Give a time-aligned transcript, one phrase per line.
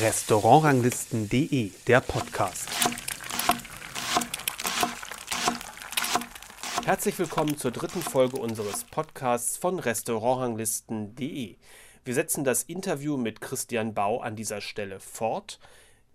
[0.00, 2.68] Restaurantranglisten.de, der Podcast.
[6.84, 11.56] Herzlich willkommen zur dritten Folge unseres Podcasts von Restaurantranglisten.de.
[12.04, 15.60] Wir setzen das Interview mit Christian Bau an dieser Stelle fort.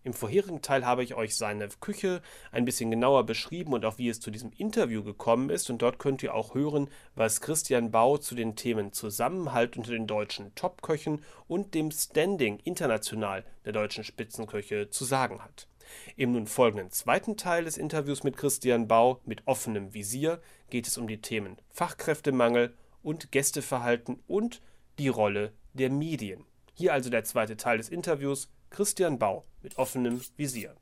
[0.10, 4.10] Im vorherigen Teil habe ich euch seine Küche ein bisschen genauer beschrieben und auch wie
[4.10, 5.70] es zu diesem Interview gekommen ist.
[5.70, 10.08] Und dort könnt ihr auch hören, was Christian Bau zu den Themen Zusammenhalt unter den
[10.08, 15.68] deutschen Topköchen und dem Standing international der deutschen Spitzenköche zu sagen hat.
[16.16, 20.42] Im nun folgenden zweiten Teil des Interviews mit Christian Bau mit offenem Visier
[20.72, 24.64] geht es um die Themen Fachkräftemangel und Gästeverhalten und
[24.98, 26.46] die Rolle der Medien.
[26.74, 28.50] Hier also der zweite Teil des Interviews.
[28.70, 30.76] Christian Bau mit offenem Visier.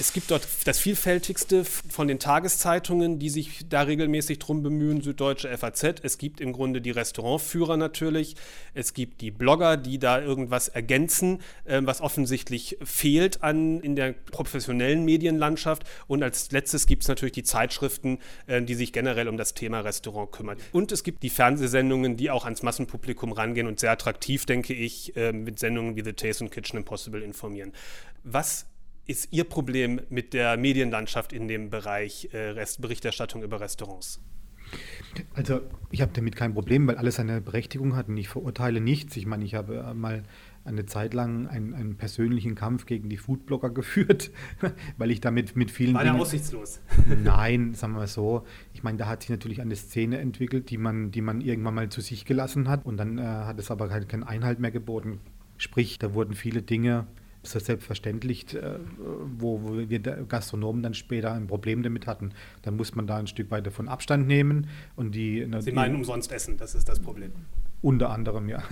[0.00, 5.56] Es gibt dort das vielfältigste von den Tageszeitungen, die sich da regelmäßig drum bemühen, Süddeutsche
[5.56, 6.00] FAZ.
[6.02, 8.34] Es gibt im Grunde die Restaurantführer natürlich.
[8.74, 14.14] Es gibt die Blogger, die da irgendwas ergänzen, äh, was offensichtlich fehlt an, in der
[14.14, 15.84] professionellen Medienlandschaft.
[16.08, 19.78] Und als letztes gibt es natürlich die Zeitschriften, äh, die sich generell um das Thema
[19.78, 20.58] Restaurant kümmern.
[20.72, 25.16] Und es gibt die Fernsehsendungen, die auch ans Massenpublikum rangehen und sehr attraktiv, denke ich,
[25.16, 27.72] äh, mit Sendungen wie The Taste und Kitchen Impossible informieren.
[28.24, 28.66] Was
[29.06, 34.20] ist Ihr Problem mit der Medienlandschaft in dem Bereich äh, Berichterstattung über Restaurants?
[35.34, 39.16] Also ich habe damit kein Problem, weil alles eine Berechtigung hat und ich verurteile nichts.
[39.16, 40.24] Ich meine, ich habe äh, mal
[40.64, 44.30] eine Zeit lang einen, einen persönlichen Kampf gegen die Foodblogger geführt,
[44.96, 45.94] weil ich damit mit vielen.
[45.94, 46.80] War der aussichtslos?
[47.22, 48.44] Nein, sagen wir mal so.
[48.72, 51.88] Ich meine, da hat sich natürlich eine Szene entwickelt, die man, die man irgendwann mal
[51.90, 55.20] zu sich gelassen hat und dann äh, hat es aber halt keinen Einhalt mehr geboten.
[55.58, 57.06] Sprich, da wurden viele Dinge
[57.46, 58.78] so selbstverständlich, äh,
[59.38, 62.32] wo, wo wir Gastronomen dann später ein Problem damit hatten.
[62.62, 64.68] Dann muss man da ein Stück weit davon Abstand nehmen.
[64.96, 67.32] Und die, Sie meinen umsonst essen, das ist das Problem.
[67.82, 68.62] Unter anderem, ja.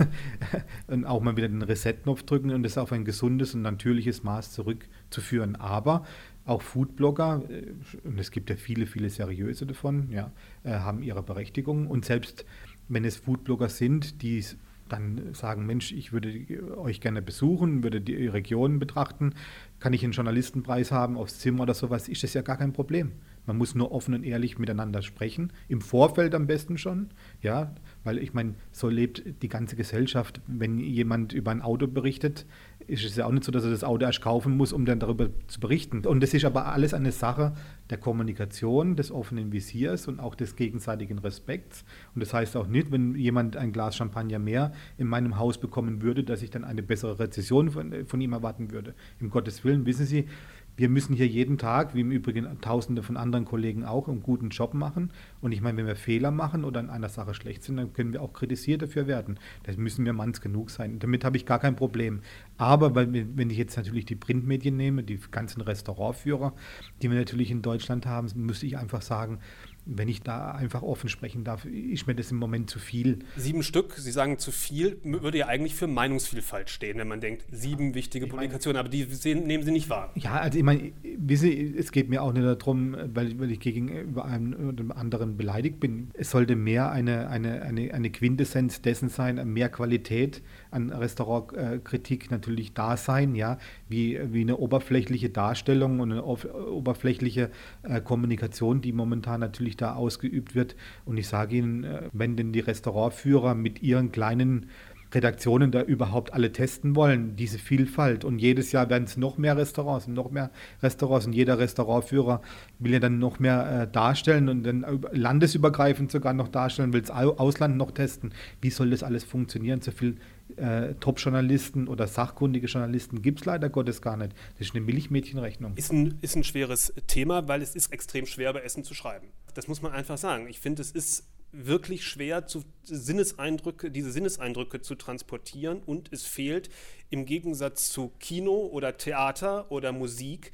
[0.87, 4.51] und auch mal wieder den Reset-Knopf drücken und das auf ein gesundes und natürliches Maß
[4.51, 5.55] zurückzuführen.
[5.55, 6.03] Aber
[6.45, 10.31] auch Foodblogger, äh, und es gibt ja viele, viele seriöse davon, ja,
[10.63, 11.87] äh, haben ihre Berechtigung.
[11.87, 12.45] Und selbst
[12.89, 14.43] wenn es Foodblogger sind, die
[14.89, 16.31] dann sagen, Mensch, ich würde
[16.77, 19.33] euch gerne besuchen, würde die Region betrachten,
[19.79, 23.13] kann ich einen Journalistenpreis haben aufs Zimmer oder sowas, ist das ja gar kein Problem.
[23.45, 27.09] Man muss nur offen und ehrlich miteinander sprechen, im Vorfeld am besten schon,
[27.41, 30.41] ja, weil ich meine, so lebt die ganze Gesellschaft.
[30.47, 32.45] Wenn jemand über ein Auto berichtet,
[32.87, 34.99] ist es ja auch nicht so, dass er das Auto erst kaufen muss, um dann
[34.99, 36.05] darüber zu berichten.
[36.05, 37.53] Und das ist aber alles eine Sache
[37.89, 41.83] der Kommunikation, des offenen Visiers und auch des gegenseitigen Respekts.
[42.15, 46.01] Und das heißt auch nicht, wenn jemand ein Glas Champagner mehr in meinem Haus bekommen
[46.01, 48.93] würde, dass ich dann eine bessere Rezession von, von ihm erwarten würde.
[49.19, 50.27] Im Gottes Willen, wissen Sie,
[50.75, 54.49] wir müssen hier jeden Tag, wie im Übrigen Tausende von anderen Kollegen auch, einen guten
[54.49, 55.11] Job machen.
[55.41, 58.11] Und ich meine, wenn wir Fehler machen oder in einer Sache schlecht sind, dann können
[58.11, 59.39] wir auch kritisiert dafür werden.
[59.63, 60.97] Das müssen wir manns genug sein.
[60.99, 62.21] Damit habe ich gar kein Problem.
[62.57, 66.53] Aber wenn ich jetzt natürlich die Printmedien nehme, die ganzen Restaurantführer,
[67.01, 69.39] die wir natürlich in Deutschland haben, müsste ich einfach sagen,
[69.85, 73.19] wenn ich da einfach offen sprechen darf, ist mir das im Moment zu viel.
[73.35, 77.45] Sieben Stück, Sie sagen zu viel, würde ja eigentlich für Meinungsvielfalt stehen, wenn man denkt,
[77.51, 80.11] sieben wichtige ich Publikationen, aber die sehen, nehmen Sie nicht wahr.
[80.15, 83.59] Ja, also ich meine, wissen Sie, es geht mir auch nicht darum, weil, weil ich
[83.59, 86.09] gegenüber einem oder anderen beleidigt bin.
[86.13, 90.41] Es sollte mehr eine, eine, eine, eine Quintessenz dessen sein, mehr Qualität
[90.73, 93.57] an Restaurantkritik natürlich da sein, ja,
[93.87, 97.51] wie, wie eine oberflächliche Darstellung und eine oberflächliche
[97.83, 100.75] äh, Kommunikation, die momentan natürlich da ausgeübt wird.
[101.05, 104.67] Und ich sage Ihnen, äh, wenn denn die Restaurantführer mit ihren kleinen
[105.13, 108.25] Redaktionen da überhaupt alle testen wollen, diese Vielfalt.
[108.25, 110.51] Und jedes Jahr werden es noch mehr Restaurants und noch mehr
[110.81, 112.41] Restaurants und jeder Restaurantführer
[112.79, 117.11] will ja dann noch mehr äh, darstellen und dann landesübergreifend sogar noch darstellen, will das
[117.11, 118.33] Ausland noch testen.
[118.61, 119.81] Wie soll das alles funktionieren?
[119.81, 120.17] So viel
[120.57, 124.33] äh, Top-Journalisten oder sachkundige Journalisten gibt es leider Gottes gar nicht.
[124.57, 125.73] Das ist eine Milchmädchenrechnung.
[125.75, 129.27] Ist ein, ist ein schweres Thema, weil es ist extrem schwer, über Essen zu schreiben.
[129.53, 130.47] Das muss man einfach sagen.
[130.47, 136.69] Ich finde, es ist wirklich schwer, zu Sinneseindrücke, diese Sinneseindrücke zu transportieren und es fehlt
[137.09, 140.51] im Gegensatz zu Kino oder Theater oder Musik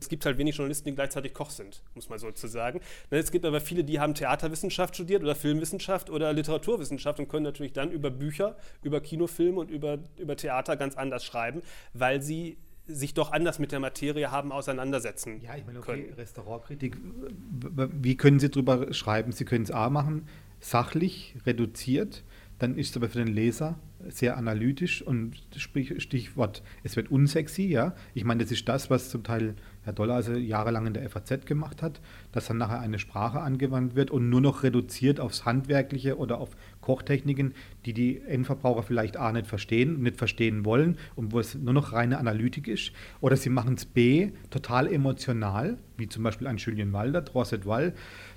[0.00, 2.80] es gibt halt wenig Journalisten, die gleichzeitig Koch sind, muss man sozusagen.
[3.10, 7.44] Ne, es gibt aber viele, die haben Theaterwissenschaft studiert oder Filmwissenschaft oder Literaturwissenschaft und können
[7.44, 11.62] natürlich dann über Bücher, über Kinofilme und über, über Theater ganz anders schreiben,
[11.92, 16.14] weil sie sich doch anders mit der Materie haben auseinandersetzen Ja, ich meine, okay, können.
[16.14, 19.32] Restaurantkritik, wie können Sie darüber schreiben?
[19.32, 20.28] Sie können es A machen,
[20.60, 22.22] sachlich, reduziert,
[22.58, 27.94] dann ist es aber für den Leser sehr analytisch und Stichwort, es wird unsexy, ja.
[28.14, 31.46] Ich meine, das ist das, was zum Teil Herr Doller also jahrelang in der FAZ
[31.46, 32.00] gemacht hat,
[32.32, 36.56] dass dann nachher eine Sprache angewandt wird und nur noch reduziert aufs Handwerkliche oder auf
[36.80, 37.54] Kochtechniken,
[37.84, 41.92] die die Endverbraucher vielleicht A nicht verstehen, nicht verstehen wollen und wo es nur noch
[41.92, 42.92] reine Analytik ist.
[43.20, 47.94] Oder sie machen es B total emotional, wie zum Beispiel ein Julien Walder, Drosset Wall,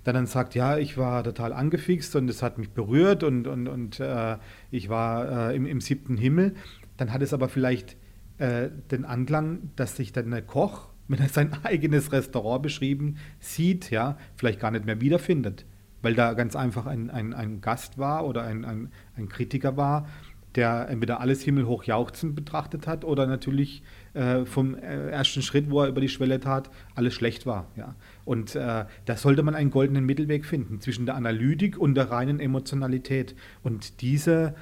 [0.10, 3.68] der dann sagt, ja, ich war total angefixt und es hat mich berührt und, und,
[3.68, 4.38] und äh,
[4.72, 6.56] ich war äh, im, im siebten Himmel.
[6.98, 7.96] Dann hat es aber vielleicht
[8.40, 13.90] äh, den Anklang, dass sich dann der Koch wenn er sein eigenes Restaurant beschrieben sieht,
[13.90, 15.66] ja, vielleicht gar nicht mehr wiederfindet,
[16.02, 20.08] weil da ganz einfach ein, ein, ein Gast war oder ein, ein, ein Kritiker war,
[20.56, 25.82] der entweder alles himmelhoch jauchzend betrachtet hat oder natürlich äh, vom äh, ersten Schritt, wo
[25.82, 27.68] er über die Schwelle tat, alles schlecht war.
[27.76, 27.96] Ja.
[28.26, 32.40] Und äh, da sollte man einen goldenen Mittelweg finden zwischen der Analytik und der reinen
[32.40, 33.36] Emotionalität.
[33.62, 34.56] Und diese,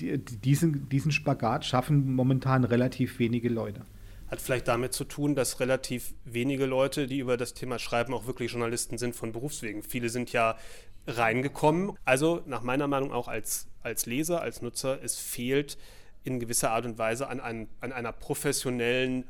[0.00, 3.82] die, diesen, diesen Spagat schaffen momentan relativ wenige Leute.
[4.28, 8.26] Hat vielleicht damit zu tun, dass relativ wenige Leute, die über das Thema schreiben, auch
[8.26, 9.82] wirklich Journalisten sind von Berufswegen.
[9.82, 10.56] Viele sind ja
[11.06, 11.92] reingekommen.
[12.04, 15.78] Also nach meiner Meinung auch als, als Leser, als Nutzer, es fehlt
[16.24, 19.24] in gewisser Art und Weise an, ein, an einer professionellen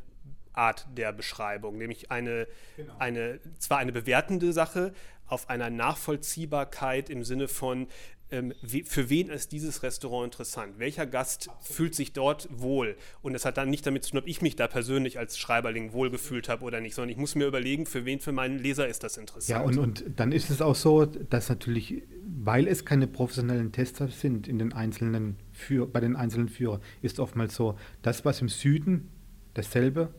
[0.53, 2.47] Art der Beschreibung, nämlich eine,
[2.77, 2.95] genau.
[2.99, 4.93] eine zwar eine bewertende Sache,
[5.27, 7.89] auf einer Nachvollziehbarkeit im Sinne von,
[8.31, 8.53] ähm,
[8.85, 10.79] für wen ist dieses Restaurant interessant?
[10.79, 12.97] Welcher Gast fühlt sich dort wohl?
[13.23, 15.93] Und es hat dann nicht damit zu tun, ob ich mich da persönlich als Schreiberling
[15.93, 19.03] wohlgefühlt habe oder nicht, sondern ich muss mir überlegen, für wen für meinen Leser ist
[19.05, 19.49] das interessant.
[19.49, 24.09] Ja, und, und dann ist es auch so, dass natürlich, weil es keine professionellen Tester
[24.09, 28.49] sind in den einzelnen Führ bei den einzelnen Führern, ist oftmals so, das, was im
[28.49, 29.11] Süden
[29.55, 30.13] dasselbe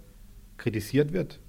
[0.57, 1.39] kritisiert wird,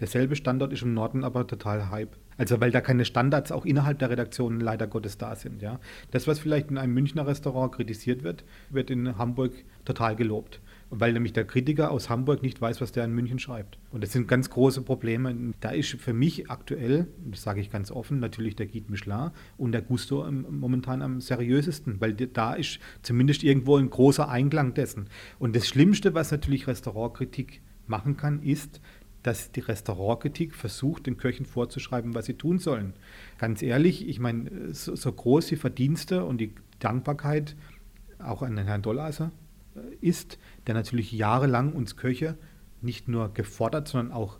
[0.00, 2.16] derselbe Standort ist im Norden aber total Hype.
[2.38, 5.62] Also weil da keine Standards auch innerhalb der Redaktionen leider Gottes da sind.
[5.62, 5.80] Ja.
[6.10, 9.52] Das, was vielleicht in einem Münchner Restaurant kritisiert wird, wird in Hamburg
[9.84, 10.60] total gelobt.
[10.88, 13.78] Weil nämlich der Kritiker aus Hamburg nicht weiß, was der in München schreibt.
[13.90, 15.34] Und das sind ganz große Probleme.
[15.58, 19.72] Da ist für mich aktuell, das sage ich ganz offen, natürlich der Guide Michelin und
[19.72, 25.08] der Gusto momentan am seriösesten, weil da ist zumindest irgendwo ein großer Einklang dessen.
[25.40, 28.80] Und das Schlimmste, was natürlich Restaurantkritik machen kann, ist,
[29.26, 32.92] dass die Restaurantkritik versucht, den Köchen vorzuschreiben, was sie tun sollen.
[33.38, 37.56] Ganz ehrlich, ich meine, so, so groß die Verdienste und die Dankbarkeit
[38.20, 39.32] auch an den Herrn Dollaser
[39.74, 40.38] äh, ist,
[40.68, 42.38] der natürlich jahrelang uns Köche
[42.82, 44.38] nicht nur gefordert, sondern auch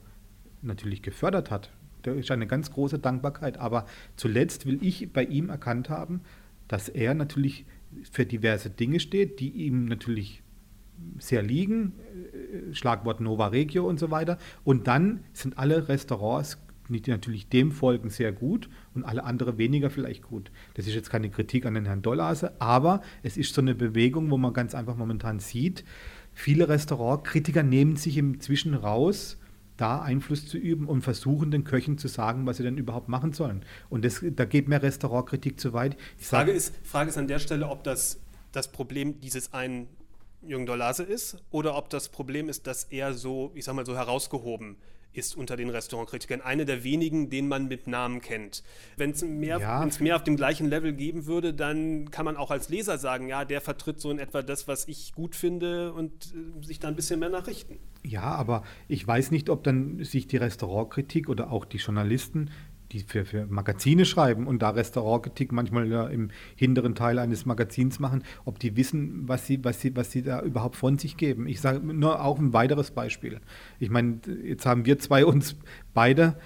[0.62, 1.72] natürlich gefördert hat.
[2.02, 3.58] Da ist eine ganz große Dankbarkeit.
[3.58, 6.20] Aber zuletzt will ich bei ihm erkannt haben,
[6.68, 7.66] dass er natürlich
[8.12, 10.44] für diverse Dinge steht, die ihm natürlich
[11.18, 11.92] sehr liegen,
[12.32, 14.38] äh, Schlagwort Nova Regio und so weiter.
[14.64, 16.58] Und dann sind alle Restaurants,
[16.88, 20.50] die natürlich dem folgen, sehr gut und alle andere weniger vielleicht gut.
[20.74, 24.30] Das ist jetzt keine Kritik an den Herrn Dollase, aber es ist so eine Bewegung,
[24.30, 25.84] wo man ganz einfach momentan sieht,
[26.32, 29.38] viele Restaurantkritiker nehmen sich inzwischen raus,
[29.76, 33.32] da Einfluss zu üben und versuchen den Köchen zu sagen, was sie denn überhaupt machen
[33.32, 33.62] sollen.
[33.90, 35.96] Und das, da geht mir Restaurantkritik zu weit.
[36.20, 38.20] Die Frage, ist, Frage ist an der Stelle, ob das
[38.52, 39.88] das Problem dieses einen
[40.48, 43.96] Jürgen Dolase ist oder ob das Problem ist, dass er so, ich sag mal, so
[43.96, 44.76] herausgehoben
[45.16, 46.40] ist unter den Restaurantkritikern.
[46.40, 48.62] Eine der wenigen, den man mit Namen kennt.
[48.96, 49.88] Wenn es mehr, ja.
[50.00, 53.44] mehr auf dem gleichen Level geben würde, dann kann man auch als Leser sagen, ja,
[53.44, 56.96] der vertritt so in etwa das, was ich gut finde und äh, sich da ein
[56.96, 57.78] bisschen mehr nachrichten.
[58.04, 62.50] Ja, aber ich weiß nicht, ob dann sich die Restaurantkritik oder auch die Journalisten
[62.96, 67.98] die für, für Magazine schreiben und da Restaurantkritik manchmal ja im hinteren Teil eines Magazins
[67.98, 71.46] machen, ob die wissen, was sie, was sie, was sie da überhaupt von sich geben.
[71.46, 73.40] Ich sage nur auch ein weiteres Beispiel.
[73.78, 75.56] Ich meine, jetzt haben wir zwei uns
[75.94, 76.36] beide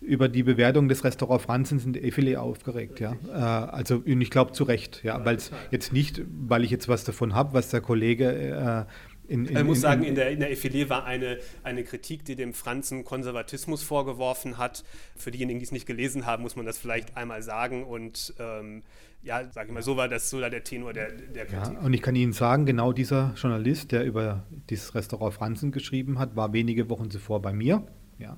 [0.00, 3.16] über die Bewertung des Restaurant Franzens in der Effilet aufgeregt, ja.
[3.28, 7.04] Äh, also ich glaube zu Recht, ja, weil es jetzt nicht, weil ich jetzt was
[7.04, 8.84] davon habe, was der Kollege äh,
[9.30, 12.34] in, in, ich muss sagen, in der, in der Effilé war eine, eine Kritik, die
[12.34, 14.84] dem Franzen Konservatismus vorgeworfen hat.
[15.16, 17.84] Für diejenigen, die es nicht gelesen haben, muss man das vielleicht einmal sagen.
[17.84, 18.82] Und ähm,
[19.22, 21.74] ja, sage ich mal, so war das so war der Tenor der, der Kritik.
[21.74, 26.18] Ja, und ich kann Ihnen sagen, genau dieser Journalist, der über dieses Restaurant Franzen geschrieben
[26.18, 27.84] hat, war wenige Wochen zuvor bei mir.
[28.18, 28.36] Ja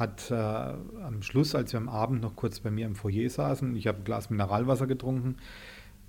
[0.00, 3.76] hat äh, am Schluss, als wir am Abend noch kurz bei mir im Foyer saßen,
[3.76, 5.36] ich habe ein Glas Mineralwasser getrunken,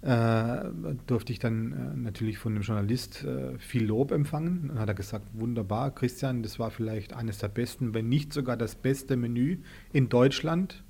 [0.01, 0.63] äh,
[1.05, 4.69] durfte ich dann äh, natürlich von dem Journalist äh, viel Lob empfangen.
[4.69, 8.57] Dann hat er gesagt, wunderbar, Christian, das war vielleicht eines der besten, wenn nicht sogar
[8.57, 9.59] das beste Menü
[9.93, 10.83] in Deutschland.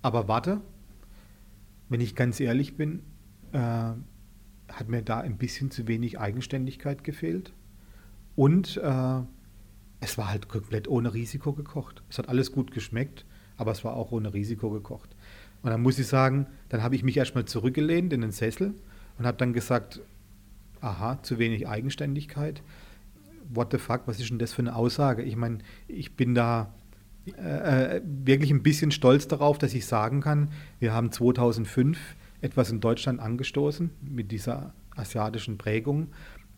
[0.00, 0.62] Aber warte,
[1.90, 3.02] wenn ich ganz ehrlich bin,
[3.52, 7.52] hat mir da ein bisschen zu wenig Eigenständigkeit gefehlt.
[8.34, 8.80] Und
[10.00, 12.02] es war halt komplett ohne Risiko gekocht.
[12.10, 13.24] Es hat alles gut geschmeckt,
[13.56, 15.14] aber es war auch ohne Risiko gekocht.
[15.64, 18.74] Und dann muss ich sagen, dann habe ich mich erstmal zurückgelehnt in den Sessel
[19.18, 20.00] und habe dann gesagt,
[20.82, 22.62] aha, zu wenig Eigenständigkeit.
[23.48, 25.22] What the fuck, was ist denn das für eine Aussage?
[25.22, 26.74] Ich meine, ich bin da
[27.38, 31.98] äh, wirklich ein bisschen stolz darauf, dass ich sagen kann, wir haben 2005
[32.42, 36.08] etwas in Deutschland angestoßen mit dieser asiatischen Prägung,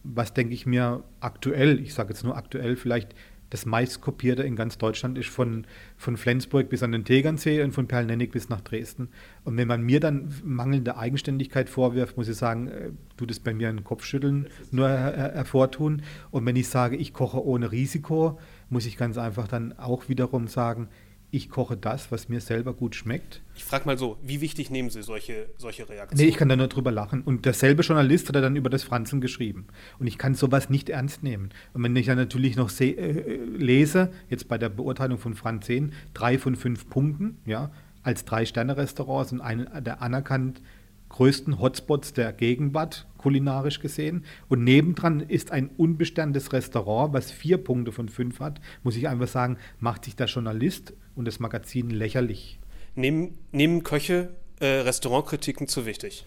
[0.03, 3.15] was denke ich mir aktuell, ich sage jetzt nur aktuell, vielleicht
[3.50, 7.87] das meistkopierte in ganz Deutschland ist von, von Flensburg bis an den Tegernsee und von
[7.87, 9.09] Perlnennig bis nach Dresden.
[9.45, 13.55] Und wenn man mir dann mangelnde Eigenständigkeit vorwirft, muss ich sagen, äh, tut es bei
[13.55, 16.03] mir ein Kopfschütteln nur her hervortun.
[16.31, 18.38] Und wenn ich sage, ich koche ohne Risiko,
[18.69, 20.88] muss ich ganz einfach dann auch wiederum sagen,
[21.30, 23.42] ich koche das, was mir selber gut schmeckt.
[23.56, 26.23] Ich frage mal so, wie wichtig nehmen Sie solche, solche Reaktionen?
[26.23, 27.23] Nee, ich kann da nur drüber lachen.
[27.23, 29.66] Und derselbe Journalist hat er dann über das Franzen geschrieben.
[29.99, 31.50] Und ich kann sowas nicht ernst nehmen.
[31.75, 36.38] Und wenn ich dann natürlich noch äh, lese, jetzt bei der Beurteilung von Franzen, drei
[36.38, 37.71] von fünf Punkten, ja,
[38.02, 40.62] als Drei-Sterne-Restaurants und einer der anerkannt
[41.09, 44.25] größten Hotspots der Gegenwart, kulinarisch gesehen.
[44.49, 49.29] Und nebendran ist ein unbesterntes Restaurant, was vier Punkte von fünf hat, muss ich einfach
[49.29, 52.59] sagen, macht sich der Journalist und das Magazin lächerlich.
[52.95, 56.27] Nehmen, nehmen Köche äh, Restaurantkritiken zu wichtig?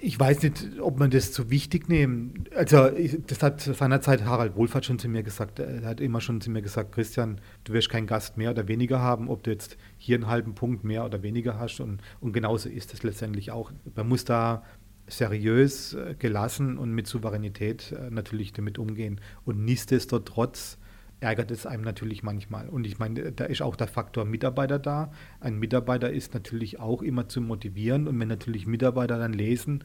[0.00, 2.44] Ich weiß nicht, ob man das zu wichtig nehmen.
[2.54, 2.90] Also,
[3.26, 5.58] das hat seinerzeit Harald Wohlfahrt schon zu mir gesagt.
[5.58, 9.00] Er hat immer schon zu mir gesagt: Christian, du wirst keinen Gast mehr oder weniger
[9.00, 11.80] haben, ob du jetzt hier einen halben Punkt mehr oder weniger hast.
[11.80, 13.72] Und, und genauso ist es letztendlich auch.
[13.94, 14.62] Man muss da
[15.08, 19.20] seriös, äh, gelassen und mit Souveränität äh, natürlich damit umgehen.
[19.44, 20.78] Und nichtsdestotrotz
[21.20, 22.68] ärgert es einem natürlich manchmal.
[22.68, 25.12] Und ich meine, da ist auch der Faktor Mitarbeiter da.
[25.40, 28.08] Ein Mitarbeiter ist natürlich auch immer zu motivieren.
[28.08, 29.84] Und wenn natürlich Mitarbeiter dann lesen,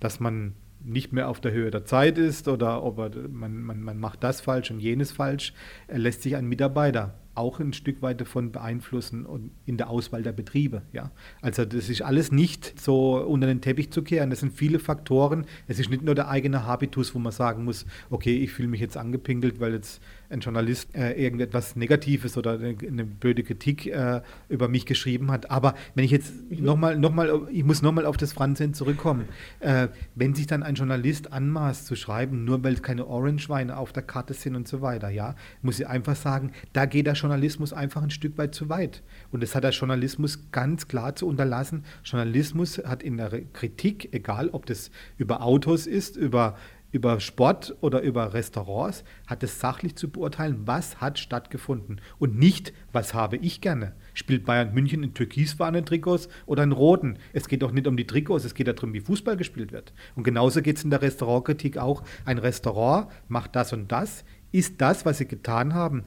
[0.00, 3.80] dass man nicht mehr auf der Höhe der Zeit ist oder ob er, man, man,
[3.80, 5.54] man macht das falsch und jenes falsch,
[5.88, 10.32] lässt sich ein Mitarbeiter auch ein Stück weit davon beeinflussen und in der Auswahl der
[10.32, 10.82] Betriebe.
[10.92, 11.10] Ja?
[11.42, 14.30] Also das ist alles nicht so unter den Teppich zu kehren.
[14.30, 15.46] Das sind viele Faktoren.
[15.66, 18.80] Es ist nicht nur der eigene Habitus, wo man sagen muss, okay, ich fühle mich
[18.80, 20.00] jetzt angepinkelt, weil jetzt
[20.30, 25.50] ein Journalist äh, irgendetwas Negatives oder eine, eine blöde Kritik äh, über mich geschrieben hat.
[25.50, 29.28] Aber wenn ich jetzt nochmal, noch mal, ich muss nochmal auf das Franzen zurückkommen.
[29.60, 34.02] Äh, wenn sich dann ein Journalist anmaßt zu schreiben, nur weil keine Orange-Weine auf der
[34.02, 38.02] Karte sind und so weiter, ja, muss ich einfach sagen, da geht der Journalismus einfach
[38.02, 39.02] ein Stück weit zu weit.
[39.30, 41.84] Und das hat der Journalismus ganz klar zu unterlassen.
[42.04, 46.56] Journalismus hat in der Kritik, egal ob das über Autos ist, über
[46.94, 52.72] über Sport oder über Restaurants, hat es sachlich zu beurteilen, was hat stattgefunden und nicht,
[52.92, 53.94] was habe ich gerne.
[54.14, 57.18] Spielt Bayern München in türkisfarbenen Trikots oder in roten?
[57.32, 59.92] Es geht doch nicht um die Trikots, es geht darum, wie Fußball gespielt wird.
[60.14, 62.04] Und genauso geht es in der Restaurantkritik auch.
[62.24, 64.24] Ein Restaurant macht das und das.
[64.52, 66.04] Ist das, was sie getan haben,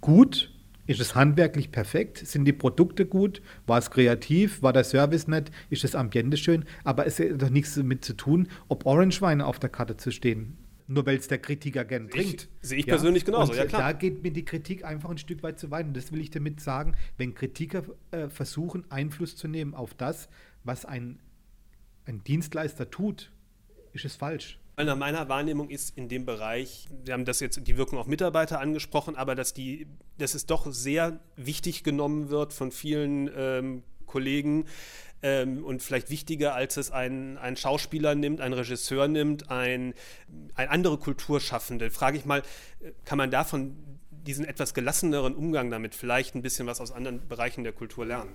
[0.00, 0.53] gut
[0.86, 2.18] ist es handwerklich perfekt?
[2.18, 3.40] Sind die Produkte gut?
[3.66, 4.62] War es kreativ?
[4.62, 5.50] War der Service nett?
[5.70, 6.64] Ist das Ambiente schön?
[6.84, 10.58] Aber es hat doch nichts damit zu tun, ob Orange-Weine auf der Karte zu stehen.
[10.86, 12.48] Nur weil es der Kritiker gern trinkt.
[12.60, 12.94] Sehe ich ja?
[12.94, 13.80] persönlich genauso, Und ja klar.
[13.80, 15.86] Da geht mir die Kritik einfach ein Stück weit zu weit.
[15.86, 20.28] Und das will ich damit sagen, wenn Kritiker äh, versuchen, Einfluss zu nehmen auf das,
[20.62, 21.18] was ein,
[22.04, 23.30] ein Dienstleister tut,
[23.94, 24.58] ist es falsch.
[24.76, 28.60] Nach meiner Wahrnehmung ist in dem Bereich, wir haben das jetzt die Wirkung auf Mitarbeiter
[28.60, 29.86] angesprochen, aber dass, die,
[30.18, 34.66] dass es doch sehr wichtig genommen wird von vielen ähm, Kollegen
[35.22, 39.94] ähm, und vielleicht wichtiger, als es ein, ein Schauspieler nimmt, ein Regisseur nimmt, ein,
[40.54, 41.92] ein andere Kulturschaffende.
[41.92, 42.42] Frage ich mal,
[43.04, 43.76] kann man davon
[44.10, 48.32] diesen etwas gelasseneren Umgang damit vielleicht ein bisschen was aus anderen Bereichen der Kultur lernen?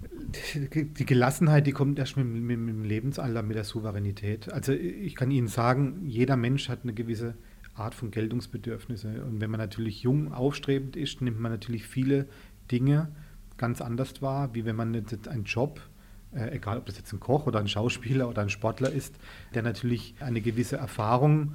[0.00, 4.52] Die Gelassenheit, die kommt erst mit, mit, mit, dem Lebensalter, mit der Souveränität.
[4.52, 7.34] Also ich kann Ihnen sagen, jeder Mensch hat eine gewisse
[7.74, 9.24] Art von Geltungsbedürfnisse.
[9.24, 12.26] Und wenn man natürlich jung aufstrebend ist, nimmt man natürlich viele
[12.70, 13.08] Dinge
[13.56, 15.80] ganz anders wahr, wie wenn man jetzt einen Job,
[16.34, 19.18] äh, egal ob das jetzt ein Koch oder ein Schauspieler oder ein Sportler ist,
[19.54, 21.52] der natürlich eine gewisse Erfahrung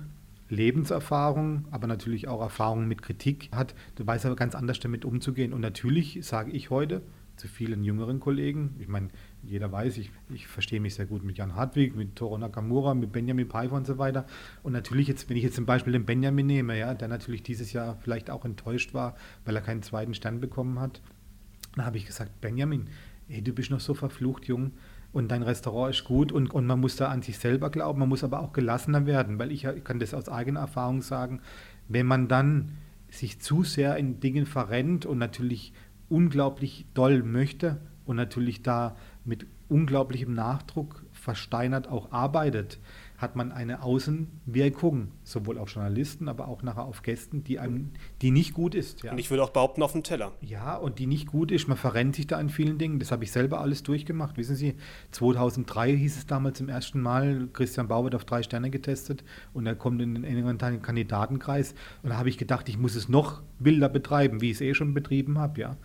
[0.51, 5.53] Lebenserfahrung, aber natürlich auch Erfahrung mit Kritik hat, du weißt aber ganz anders damit umzugehen.
[5.53, 7.01] Und natürlich sage ich heute,
[7.41, 8.75] zu vielen jüngeren Kollegen.
[8.79, 9.10] Ich meine,
[9.41, 13.12] jeder weiß, ich, ich verstehe mich sehr gut mit Jan Hartwig, mit Toro Nakamura, mit
[13.12, 14.27] Benjamin Pfeiffer und so weiter.
[14.62, 17.74] Und natürlich, jetzt, wenn ich jetzt zum Beispiel den Benjamin nehme, ja, der natürlich dieses
[17.74, 21.01] Jahr vielleicht auch enttäuscht war, weil er keinen zweiten Stern bekommen hat,
[21.75, 22.89] dann habe ich gesagt, Benjamin,
[23.27, 24.74] ey, du bist noch so verflucht jung
[25.12, 28.10] und dein Restaurant ist gut und, und man muss da an sich selber glauben, man
[28.10, 31.41] muss aber auch gelassener werden, weil ich, ich kann das aus eigener Erfahrung sagen,
[31.88, 32.77] wenn man dann
[33.10, 35.74] sich zu sehr in Dingen verrennt und natürlich
[36.12, 42.80] unglaublich doll möchte und natürlich da mit unglaublichem Nachdruck versteinert auch arbeitet,
[43.22, 48.32] hat man eine Außenwirkung, sowohl auf Journalisten, aber auch nachher auf Gästen, die einem, die
[48.32, 49.04] nicht gut ist.
[49.04, 49.12] Ja.
[49.12, 50.32] Und ich würde auch behaupten, auf dem Teller.
[50.42, 51.68] Ja, und die nicht gut ist.
[51.68, 52.98] Man verrennt sich da an vielen Dingen.
[52.98, 54.38] Das habe ich selber alles durchgemacht.
[54.38, 54.74] Wissen Sie,
[55.12, 59.24] 2003 hieß es damals zum ersten Mal, Christian Bau wird auf drei Sterne getestet
[59.54, 61.75] und er kommt in den engeren Kandidatenkreis.
[62.01, 64.74] Und da habe ich gedacht, ich muss es noch wilder betreiben, wie ich es eh
[64.74, 65.78] schon betrieben habe, ja.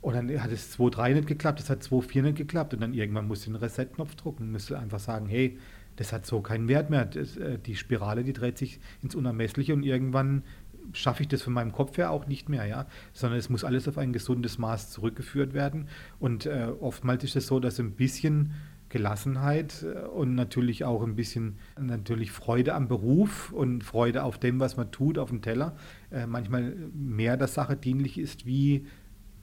[0.00, 3.26] Und dann hat es 2.3 nicht geklappt, es hat 2.4 nicht geklappt und dann irgendwann
[3.26, 5.58] musste ich den Reset-Knopf drucken, musste einfach sagen, hey,
[5.96, 7.04] das hat so keinen Wert mehr.
[7.04, 10.42] Das, äh, die Spirale, die dreht sich ins Unermessliche und irgendwann
[10.92, 13.88] schaffe ich das von meinem Kopf her auch nicht mehr, ja, sondern es muss alles
[13.88, 15.88] auf ein gesundes Maß zurückgeführt werden.
[16.18, 18.52] Und äh, oftmals ist es so, dass ein bisschen
[18.90, 24.60] Gelassenheit äh, und natürlich auch ein bisschen natürlich Freude am Beruf und Freude auf dem,
[24.60, 25.76] was man tut, auf dem Teller,
[26.10, 28.86] äh, manchmal mehr der Sache dienlich ist, wie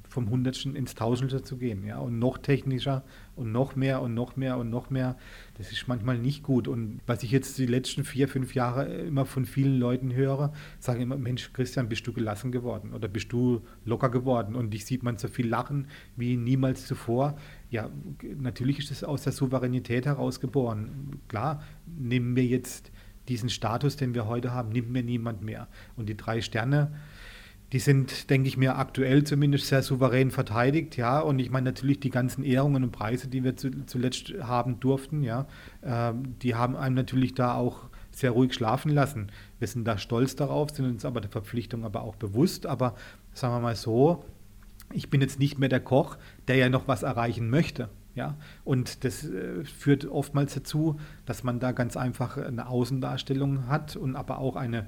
[0.07, 1.85] vom Hundertsten ins Tausendste zu gehen.
[1.85, 1.99] Ja?
[1.99, 3.03] Und noch technischer
[3.41, 5.17] und noch mehr und noch mehr und noch mehr.
[5.57, 6.67] Das ist manchmal nicht gut.
[6.67, 11.01] Und was ich jetzt die letzten vier, fünf Jahre immer von vielen Leuten höre, sagen
[11.01, 14.55] immer, Mensch, Christian, bist du gelassen geworden oder bist du locker geworden?
[14.55, 17.35] Und dich sieht man so viel lachen wie niemals zuvor.
[17.69, 17.89] Ja,
[18.37, 21.19] natürlich ist es aus der Souveränität herausgeboren.
[21.27, 22.91] Klar, nehmen wir jetzt
[23.27, 25.67] diesen Status, den wir heute haben, nimmt mir niemand mehr.
[25.95, 26.93] Und die drei Sterne,
[27.71, 31.19] die sind, denke ich mir, aktuell zumindest sehr souverän verteidigt, ja.
[31.19, 35.23] Und ich meine natürlich die ganzen Ehrungen und Preise, die wir zu, zuletzt haben durften,
[35.23, 35.47] ja,
[35.81, 39.31] äh, die haben einem natürlich da auch sehr ruhig schlafen lassen.
[39.59, 42.65] Wir sind da stolz darauf, sind uns aber der Verpflichtung aber auch bewusst.
[42.65, 42.95] Aber
[43.33, 44.25] sagen wir mal so,
[44.93, 46.17] ich bin jetzt nicht mehr der Koch,
[46.49, 47.89] der ja noch was erreichen möchte.
[48.13, 48.35] Ja,
[48.65, 54.17] und das äh, führt oftmals dazu, dass man da ganz einfach eine Außendarstellung hat und
[54.17, 54.87] aber auch eine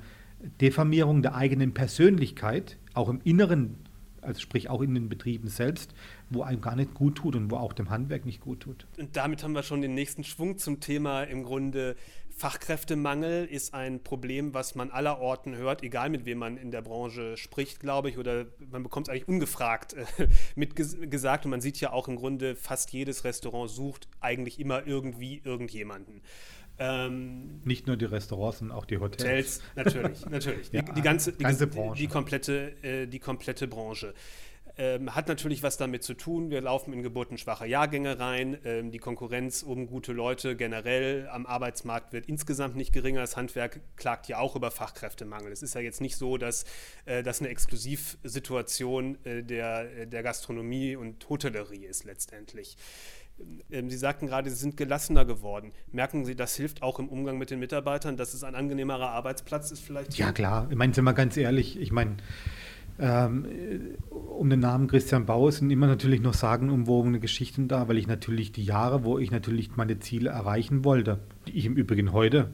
[0.61, 3.75] Diffamierung der eigenen Persönlichkeit, auch im Inneren,
[4.21, 5.93] also sprich auch in den Betrieben selbst,
[6.29, 8.87] wo einem gar nicht gut tut und wo auch dem Handwerk nicht gut tut.
[8.97, 11.95] Und damit haben wir schon den nächsten Schwung zum Thema im Grunde
[12.35, 16.81] Fachkräftemangel ist ein Problem, was man aller Orten hört, egal mit wem man in der
[16.81, 20.05] Branche spricht, glaube ich, oder man bekommt es eigentlich ungefragt äh,
[20.55, 25.41] mitgesagt und man sieht ja auch im Grunde, fast jedes Restaurant sucht eigentlich immer irgendwie
[25.43, 26.21] irgendjemanden.
[26.79, 29.23] Ähm, Nicht nur die Restaurants, sondern auch die Hotels.
[29.25, 30.69] Hotels natürlich, natürlich.
[30.71, 32.01] ja, die, die, ganze, die, ganze Branche.
[32.01, 34.13] Die, komplette, äh, die komplette Branche.
[34.75, 36.49] Ähm, hat natürlich was damit zu tun.
[36.49, 38.57] Wir laufen in geburtenschwache Jahrgänge rein.
[38.65, 43.21] Ähm, die Konkurrenz um gute Leute generell am Arbeitsmarkt wird insgesamt nicht geringer.
[43.21, 45.51] Das Handwerk klagt ja auch über Fachkräftemangel.
[45.51, 46.65] Es ist ja jetzt nicht so, dass
[47.05, 52.75] äh, das eine Exklusivsituation äh, der, der Gastronomie und Hotellerie ist letztendlich.
[53.69, 55.71] Ähm, Sie sagten gerade, Sie sind gelassener geworden.
[55.91, 59.71] Merken Sie, das hilft auch im Umgang mit den Mitarbeitern, dass es ein angenehmerer Arbeitsplatz
[59.71, 60.17] ist vielleicht?
[60.17, 60.67] Ja, klar.
[60.69, 62.17] Ich meine, sind wir ganz ehrlich, ich meine,
[62.99, 63.47] ähm,
[64.09, 68.51] um den Namen Christian Bauer sind immer natürlich noch sagenumwogene Geschichten da, weil ich natürlich
[68.51, 72.51] die Jahre, wo ich natürlich meine Ziele erreichen wollte, die ich im Übrigen heute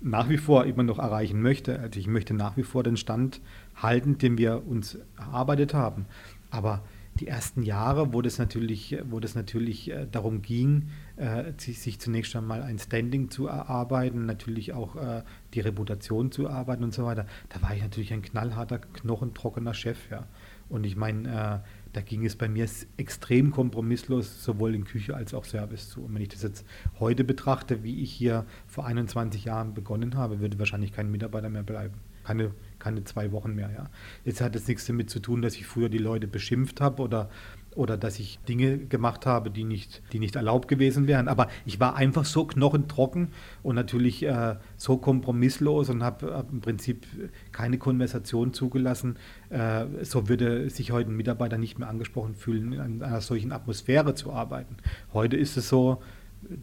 [0.00, 1.78] nach wie vor immer noch erreichen möchte.
[1.78, 3.40] Also ich möchte nach wie vor den Stand
[3.76, 6.06] halten, den wir uns erarbeitet haben.
[6.50, 6.82] Aber
[7.16, 12.36] die ersten Jahre, wo das natürlich, wo das natürlich äh, darum ging, äh, sich, zunächst
[12.36, 15.22] einmal ein Standing zu erarbeiten, natürlich auch äh,
[15.54, 20.10] die Reputation zu erarbeiten und so weiter, da war ich natürlich ein knallharter, knochentrockener Chef,
[20.10, 20.26] ja.
[20.68, 25.44] Und ich meine, da ging es bei mir extrem kompromisslos, sowohl in Küche als auch
[25.44, 26.02] Service zu.
[26.02, 26.66] Und wenn ich das jetzt
[26.98, 31.62] heute betrachte, wie ich hier vor 21 Jahren begonnen habe, würde wahrscheinlich kein Mitarbeiter mehr
[31.62, 31.94] bleiben.
[32.24, 32.50] Keine
[32.86, 33.68] keine zwei Wochen mehr.
[33.76, 33.90] Ja.
[34.24, 37.28] Jetzt hat es nichts damit zu tun, dass ich früher die Leute beschimpft habe oder,
[37.74, 41.26] oder dass ich Dinge gemacht habe, die nicht, die nicht erlaubt gewesen wären.
[41.26, 43.32] Aber ich war einfach so knochentrocken
[43.64, 47.06] und natürlich äh, so kompromisslos und habe hab im Prinzip
[47.50, 49.16] keine Konversation zugelassen.
[49.50, 54.14] Äh, so würde sich heute ein Mitarbeiter nicht mehr angesprochen fühlen, in einer solchen Atmosphäre
[54.14, 54.76] zu arbeiten.
[55.12, 56.00] Heute ist es so,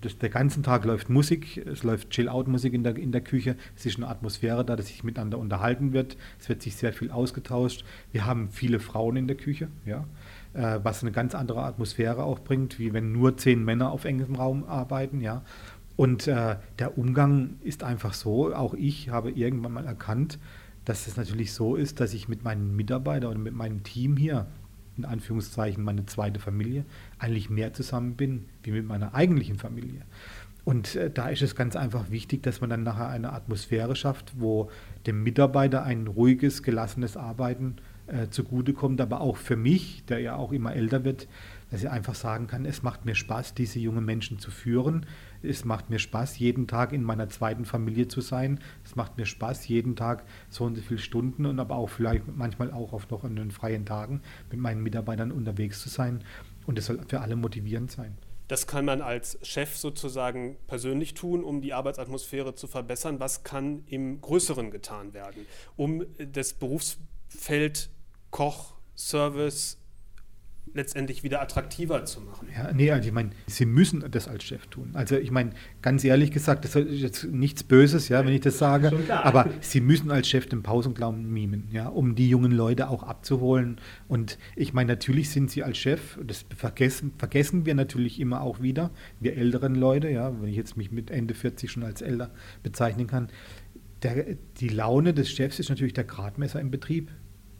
[0.01, 3.85] das, der ganzen Tag läuft Musik, es läuft Chill-Out-Musik in der, in der Küche, es
[3.85, 7.85] ist eine Atmosphäre da, dass sich miteinander unterhalten wird, es wird sich sehr viel ausgetauscht.
[8.11, 10.05] Wir haben viele Frauen in der Küche, ja,
[10.53, 14.35] äh, was eine ganz andere Atmosphäre auch bringt, wie wenn nur zehn Männer auf engem
[14.35, 15.43] Raum arbeiten, ja.
[15.95, 20.39] Und äh, der Umgang ist einfach so, auch ich habe irgendwann mal erkannt,
[20.85, 24.47] dass es natürlich so ist, dass ich mit meinen Mitarbeitern oder mit meinem Team hier
[24.97, 26.85] in Anführungszeichen meine zweite Familie,
[27.19, 30.01] eigentlich mehr zusammen bin wie mit meiner eigentlichen Familie.
[30.65, 34.33] Und äh, da ist es ganz einfach wichtig, dass man dann nachher eine Atmosphäre schafft,
[34.37, 34.69] wo
[35.05, 37.75] dem Mitarbeiter ein ruhiges, gelassenes Arbeiten
[38.07, 41.27] äh, zugutekommt, aber auch für mich, der ja auch immer älter wird,
[41.73, 45.07] dass ich einfach sagen kann, es macht mir Spaß, diese jungen Menschen zu führen.
[45.41, 48.59] Es macht mir Spaß, jeden Tag in meiner zweiten Familie zu sein.
[48.85, 52.27] Es macht mir Spaß, jeden Tag so und so viele Stunden und aber auch vielleicht
[52.27, 56.23] manchmal auch auf noch an den freien Tagen mit meinen Mitarbeitern unterwegs zu sein.
[56.67, 58.19] Und es soll für alle motivierend sein.
[58.47, 63.19] Das kann man als Chef sozusagen persönlich tun, um die Arbeitsatmosphäre zu verbessern.
[63.19, 67.89] Was kann im Größeren getan werden, um das Berufsfeld
[68.29, 69.79] Koch, Service,
[70.73, 72.47] letztendlich wieder attraktiver zu machen.
[72.55, 74.89] Ja, nee, also ich meine, sie müssen das als Chef tun.
[74.93, 78.57] Also ich meine, ganz ehrlich gesagt, das ist jetzt nichts Böses, ja, wenn ich das
[78.57, 83.03] sage, aber sie müssen als Chef den Pausenclown mimen, ja, um die jungen Leute auch
[83.03, 83.79] abzuholen.
[84.07, 88.61] Und ich meine, natürlich sind sie als Chef, das vergessen, vergessen wir natürlich immer auch
[88.61, 92.31] wieder, wir älteren Leute, ja, wenn ich jetzt mich mit Ende 40 schon als älter
[92.63, 93.29] bezeichnen kann,
[94.01, 97.09] der, die Laune des Chefs ist natürlich der Gradmesser im Betrieb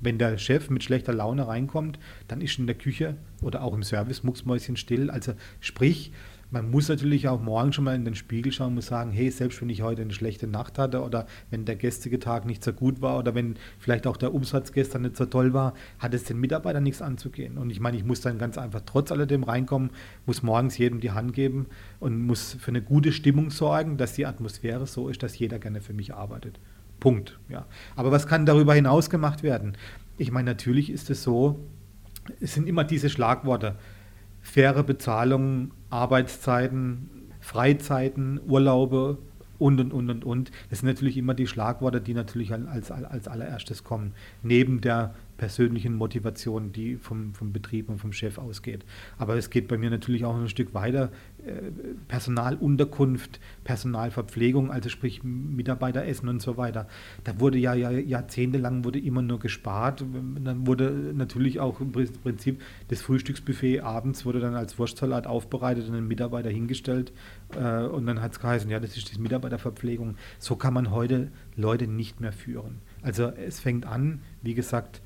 [0.04, 3.84] wenn der Chef mit schlechter Laune reinkommt, dann ist in der Küche oder auch im
[3.84, 5.10] Service mucksmäuschen still.
[5.10, 6.12] Also sprich,
[6.54, 9.32] man muss natürlich auch morgen schon mal in den Spiegel schauen und muss sagen, hey,
[9.32, 12.74] selbst wenn ich heute eine schlechte Nacht hatte oder wenn der gestrige Tag nicht so
[12.74, 16.26] gut war oder wenn vielleicht auch der Umsatz gestern nicht so toll war, hat es
[16.26, 17.58] den Mitarbeitern nichts anzugehen.
[17.58, 19.90] Und ich meine, ich muss dann ganz einfach trotz alledem reinkommen,
[20.28, 21.66] muss morgens jedem die Hand geben
[22.00, 25.82] und muss für eine gute Stimmung sorgen, dass die Atmosphäre so ist, dass jeder gerne
[25.82, 26.60] für mich arbeitet.
[27.00, 27.40] Punkt.
[27.50, 27.66] Ja.
[27.96, 29.78] Aber was kann darüber hinaus gemacht werden?
[30.18, 31.60] Ich meine, natürlich ist es so,
[32.40, 33.76] es sind immer diese Schlagworte.
[34.42, 39.18] Faire Bezahlung, Arbeitszeiten, Freizeiten, Urlaube
[39.60, 40.52] und, und, und, und, und.
[40.70, 44.14] Das sind natürlich immer die Schlagworte, die natürlich als, als allererstes kommen.
[44.42, 48.86] Neben der persönlichen Motivation, die vom, vom Betrieb und vom Chef ausgeht.
[49.18, 51.12] Aber es geht bei mir natürlich auch ein Stück weiter.
[51.46, 51.72] Äh,
[52.08, 56.88] Personalunterkunft, Personalverpflegung, also sprich Mitarbeiteressen und so weiter.
[57.24, 60.06] Da wurde ja, ja jahrzehntelang wurde immer nur gespart.
[60.44, 65.96] Dann wurde natürlich auch im Prinzip das Frühstücksbuffet abends wurde dann als Wurstsalat aufbereitet und
[65.96, 67.12] ein Mitarbeiter hingestellt.
[67.56, 70.16] Äh, und dann hat es geheißen, ja, das ist die Mitarbeiterverpflegung.
[70.40, 72.80] So kann man heute Leute nicht mehr führen.
[73.02, 75.02] Also es fängt an, wie gesagt,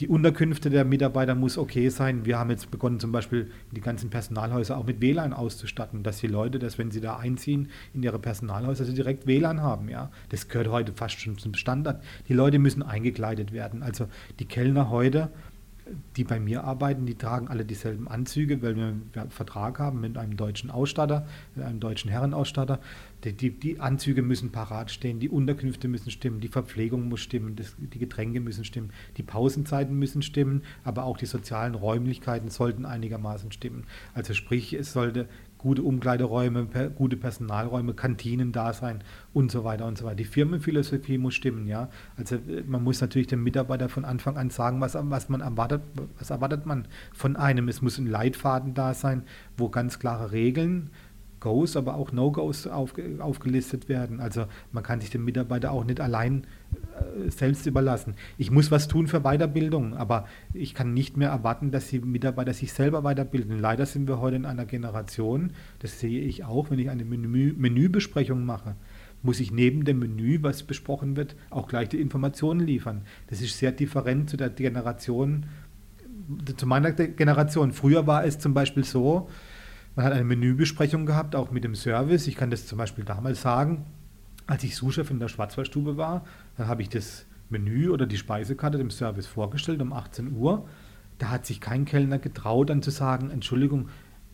[0.00, 2.24] die Unterkünfte der Mitarbeiter muss okay sein.
[2.24, 6.26] Wir haben jetzt begonnen, zum Beispiel die ganzen Personalhäuser auch mit WLAN auszustatten, dass die
[6.26, 9.90] Leute, dass wenn sie da einziehen in ihre Personalhäuser, sie direkt WLAN haben.
[9.90, 12.02] Ja, das gehört heute fast schon zum Standard.
[12.28, 13.82] Die Leute müssen eingekleidet werden.
[13.82, 14.06] Also
[14.38, 15.28] die Kellner heute
[16.16, 20.16] die bei mir arbeiten, die tragen alle dieselben Anzüge, weil wir einen Vertrag haben mit
[20.16, 21.26] einem deutschen Ausstatter,
[21.56, 22.80] einem deutschen Herrenausstatter.
[23.24, 27.56] Die, die, die Anzüge müssen parat stehen, die Unterkünfte müssen stimmen, die Verpflegung muss stimmen,
[27.56, 32.84] das, die Getränke müssen stimmen, die Pausenzeiten müssen stimmen, aber auch die sozialen Räumlichkeiten sollten
[32.84, 33.84] einigermaßen stimmen.
[34.14, 35.28] Also sprich, es sollte
[35.60, 40.16] gute Umkleideräume, per, gute Personalräume, Kantinen da sein und so weiter und so weiter.
[40.16, 41.90] Die Firmenphilosophie muss stimmen, ja.
[42.16, 45.82] Also äh, man muss natürlich dem Mitarbeiter von Anfang an sagen, was, was man erwartet,
[46.18, 47.68] was erwartet man von einem.
[47.68, 49.24] Es muss ein Leitfaden da sein,
[49.58, 50.90] wo ganz klare Regeln
[51.40, 54.20] Goes, aber auch No-Gos auf, aufgelistet werden.
[54.20, 56.46] Also man kann sich den Mitarbeiter auch nicht allein
[57.28, 58.14] selbst überlassen.
[58.38, 62.52] Ich muss was tun für Weiterbildung, aber ich kann nicht mehr erwarten, dass die Mitarbeiter
[62.52, 63.58] sich selber weiterbilden.
[63.58, 67.54] Leider sind wir heute in einer Generation, das sehe ich auch, wenn ich eine Menü
[67.56, 68.76] Menübesprechung mache,
[69.22, 73.02] muss ich neben dem Menü, was besprochen wird, auch gleich die Informationen liefern.
[73.28, 75.46] Das ist sehr different zu der Generation,
[76.56, 77.72] zu meiner Generation.
[77.72, 79.28] Früher war es zum Beispiel so,
[79.96, 82.26] man hat eine Menübesprechung gehabt, auch mit dem Service.
[82.28, 83.84] Ich kann das zum Beispiel damals sagen,
[84.50, 86.24] als ich Suchchef in der Schwarzwaldstube war,
[86.56, 90.68] dann habe ich das Menü oder die Speisekarte dem Service vorgestellt um 18 Uhr.
[91.18, 93.88] Da hat sich kein Kellner getraut, dann zu sagen, Entschuldigung,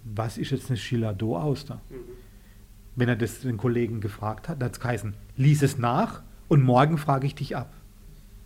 [0.04, 1.82] was ist jetzt eine Chilado-Auster?
[1.90, 1.94] Mhm.
[2.94, 6.96] Wenn er das den Kollegen gefragt hat, hat es geheißen, lies es nach und morgen
[6.96, 7.74] frage ich dich ab.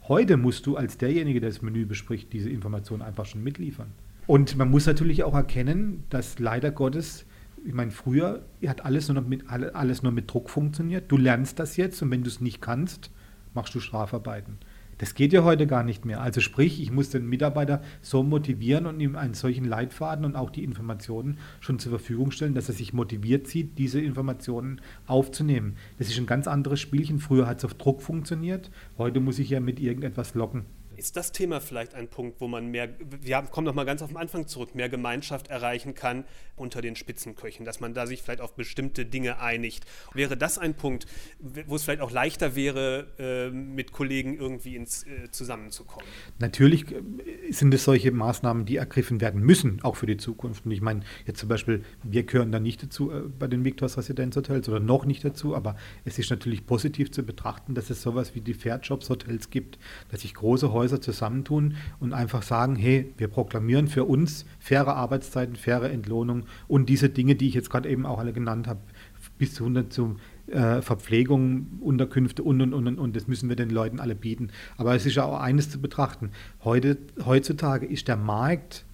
[0.08, 3.92] Heute musst du als derjenige, der das Menü bespricht, diese Information einfach schon mitliefern.
[4.26, 7.26] Und man muss natürlich auch erkennen, dass leider Gottes,
[7.64, 11.10] ich meine, früher hat alles nur, mit, alles nur mit Druck funktioniert.
[11.10, 13.10] Du lernst das jetzt und wenn du es nicht kannst,
[13.54, 14.58] machst du Strafarbeiten.
[15.00, 16.20] Das geht ja heute gar nicht mehr.
[16.20, 20.50] Also sprich, ich muss den Mitarbeiter so motivieren und ihm einen solchen Leitfaden und auch
[20.50, 25.76] die Informationen schon zur Verfügung stellen, dass er sich motiviert sieht, diese Informationen aufzunehmen.
[25.98, 27.18] Das ist ein ganz anderes Spielchen.
[27.18, 28.70] Früher hat es auf Druck funktioniert.
[28.98, 30.66] Heute muss ich ja mit irgendetwas locken.
[30.96, 32.90] Ist das Thema vielleicht ein Punkt, wo man mehr,
[33.22, 36.24] wir kommen noch mal ganz auf den Anfang zurück, mehr Gemeinschaft erreichen kann
[36.60, 39.84] unter den Spitzenköchen, dass man da sich vielleicht auf bestimmte Dinge einigt?
[40.14, 41.06] Wäre das ein Punkt,
[41.40, 46.06] wo es vielleicht auch leichter wäre, äh, mit Kollegen irgendwie ins, äh, zusammenzukommen?
[46.38, 47.00] Natürlich äh,
[47.50, 50.66] sind es solche Maßnahmen, die ergriffen werden müssen, auch für die Zukunft.
[50.66, 54.68] Und ich meine, jetzt zum Beispiel, wir gehören da nicht dazu bei den Victors Residenzhotels
[54.68, 58.40] oder noch nicht dazu, aber es ist natürlich positiv zu betrachten, dass es sowas wie
[58.40, 59.78] die Fairjobs Hotels gibt,
[60.10, 65.56] dass sich große Häuser zusammentun und einfach sagen, hey, wir proklamieren für uns faire Arbeitszeiten,
[65.56, 68.80] faire Entlohnung und diese Dinge, die ich jetzt gerade eben auch alle genannt habe,
[69.38, 73.16] bis zu 100 zu äh, Verpflegung, Unterkünfte und, und, und, und.
[73.16, 74.48] Das müssen wir den Leuten alle bieten.
[74.76, 76.30] Aber es ist ja auch eines zu betrachten.
[76.64, 78.84] Heute, heutzutage ist der Markt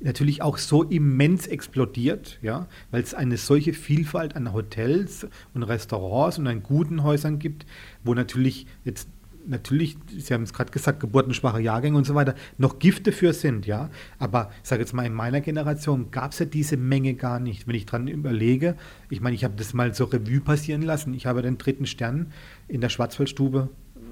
[0.00, 6.38] natürlich auch so immens explodiert, ja, weil es eine solche Vielfalt an Hotels und Restaurants
[6.38, 7.64] und an guten Häusern gibt,
[8.02, 9.08] wo natürlich jetzt
[9.46, 13.66] natürlich, Sie haben es gerade gesagt, geburtenschwache Jahrgänge und so weiter, noch Gift dafür sind,
[13.66, 13.90] ja.
[14.18, 17.66] Aber ich sage jetzt mal, in meiner Generation gab es ja diese Menge gar nicht.
[17.66, 18.76] Wenn ich dran überlege,
[19.10, 21.14] ich meine, ich habe das mal so Revue passieren lassen.
[21.14, 22.32] Ich habe den dritten Stern
[22.68, 23.68] in der Schwarzwaldstube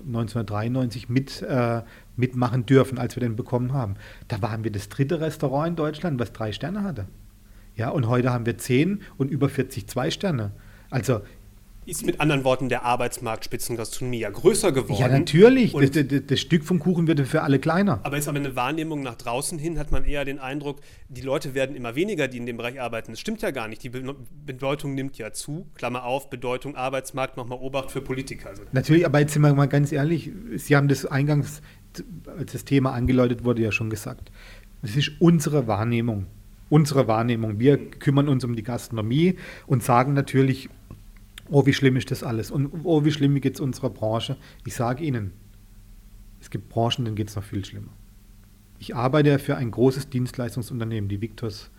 [0.06, 1.82] 1993 mit, äh,
[2.16, 3.94] mitmachen dürfen, als wir den bekommen haben.
[4.28, 7.06] Da waren wir das dritte Restaurant in Deutschland, was drei Sterne hatte.
[7.74, 10.52] Ja, und heute haben wir zehn und über 40 zwei Sterne.
[10.90, 11.22] Also
[11.84, 15.00] ist mit anderen Worten der Arbeitsmarkt Spitzengastronomie ja größer geworden.
[15.00, 15.72] Ja, natürlich.
[15.72, 18.00] Das, das, das, Stück vom Kuchen wird für alle kleiner.
[18.04, 21.54] Aber ist aber eine Wahrnehmung nach draußen hin, hat man eher den Eindruck, die Leute
[21.54, 23.12] werden immer weniger, die in dem Bereich arbeiten.
[23.12, 23.82] Das stimmt ja gar nicht.
[23.82, 25.66] Die Bedeutung nimmt ja zu.
[25.74, 28.50] Klammer auf, Bedeutung Arbeitsmarkt, nochmal Obacht für Politiker.
[28.50, 31.62] Also natürlich, aber jetzt sind wir mal ganz ehrlich, Sie haben das eingangs,
[32.38, 34.30] als das Thema angeläutet wurde, ja schon gesagt.
[34.82, 36.26] Es ist unsere Wahrnehmung.
[36.68, 37.58] Unsere Wahrnehmung.
[37.58, 40.70] Wir kümmern uns um die Gastronomie und sagen natürlich,
[41.52, 44.36] oh, wie schlimm ist das alles und oh, wie schlimm geht es unserer Branche.
[44.66, 45.32] Ich sage Ihnen,
[46.40, 47.92] es gibt Branchen, denen geht es noch viel schlimmer.
[48.78, 51.70] Ich arbeite für ein großes Dienstleistungsunternehmen, die Victors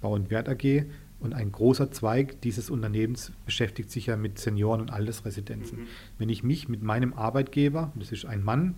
[0.00, 0.86] Bau und Wert AG,
[1.20, 5.80] und ein großer Zweig dieses Unternehmens beschäftigt sich ja mit Senioren und Altersresidenzen.
[5.80, 5.86] Mhm.
[6.16, 8.74] Wenn ich mich mit meinem Arbeitgeber, das ist ein Mann,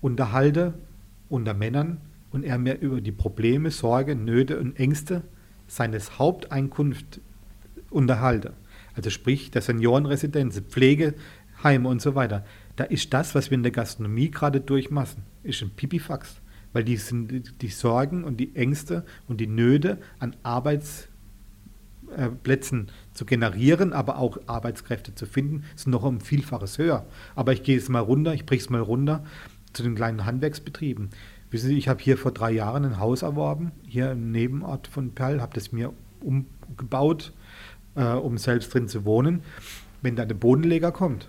[0.00, 0.72] unterhalte
[1.28, 5.22] unter Männern und er mir über die Probleme, Sorge, Nöte und Ängste
[5.68, 7.20] seines Haupteinkunft
[7.90, 8.54] unterhalte,
[8.94, 12.44] also sprich der Seniorenresidenz, Pflegeheime und so weiter,
[12.76, 16.40] da ist das, was wir in der Gastronomie gerade durchmachen, ist ein Pipifax.
[16.72, 23.92] Weil die, sind, die Sorgen und die Ängste und die Nöte an Arbeitsplätzen zu generieren,
[23.92, 27.06] aber auch Arbeitskräfte zu finden, sind noch um Vielfaches höher.
[27.36, 29.24] Aber ich gehe es mal runter, ich briche es mal runter
[29.72, 31.10] zu den kleinen Handwerksbetrieben.
[31.52, 35.12] Wissen Sie, ich habe hier vor drei Jahren ein Haus erworben, hier im Nebenort von
[35.12, 37.32] Perl, habe das mir umgebaut,
[37.94, 39.42] äh, um selbst drin zu wohnen.
[40.02, 41.28] Wenn da der Bodenleger kommt,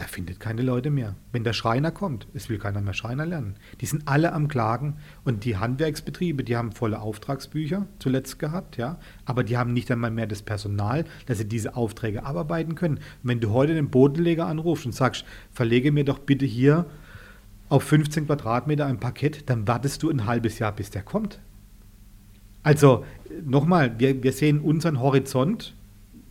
[0.00, 1.14] da findet keine Leute mehr.
[1.30, 3.56] Wenn der Schreiner kommt, es will keiner mehr Schreiner lernen.
[3.82, 8.98] Die sind alle am Klagen und die Handwerksbetriebe, die haben volle Auftragsbücher zuletzt gehabt, ja,
[9.26, 12.96] aber die haben nicht einmal mehr das Personal, dass sie diese Aufträge abarbeiten können.
[12.96, 16.86] Und wenn du heute den Bodenleger anrufst und sagst, verlege mir doch bitte hier
[17.68, 21.40] auf 15 Quadratmeter ein Parkett, dann wartest du ein halbes Jahr, bis der kommt.
[22.62, 23.04] Also
[23.44, 25.74] nochmal, wir, wir sehen unseren Horizont,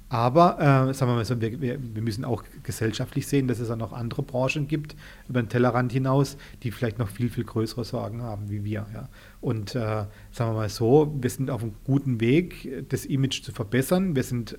[0.09, 3.77] aber äh, sagen wir mal so, wir, wir, müssen auch gesellschaftlich sehen, dass es auch
[3.77, 4.95] noch andere Branchen gibt
[5.27, 8.87] über den Tellerrand hinaus, die vielleicht noch viel, viel größere Sorgen haben wie wir.
[8.91, 9.07] Ja.
[9.39, 13.51] Und äh, sagen wir mal so, wir sind auf einem guten Weg, das Image zu
[13.51, 14.15] verbessern.
[14.15, 14.57] Wir sind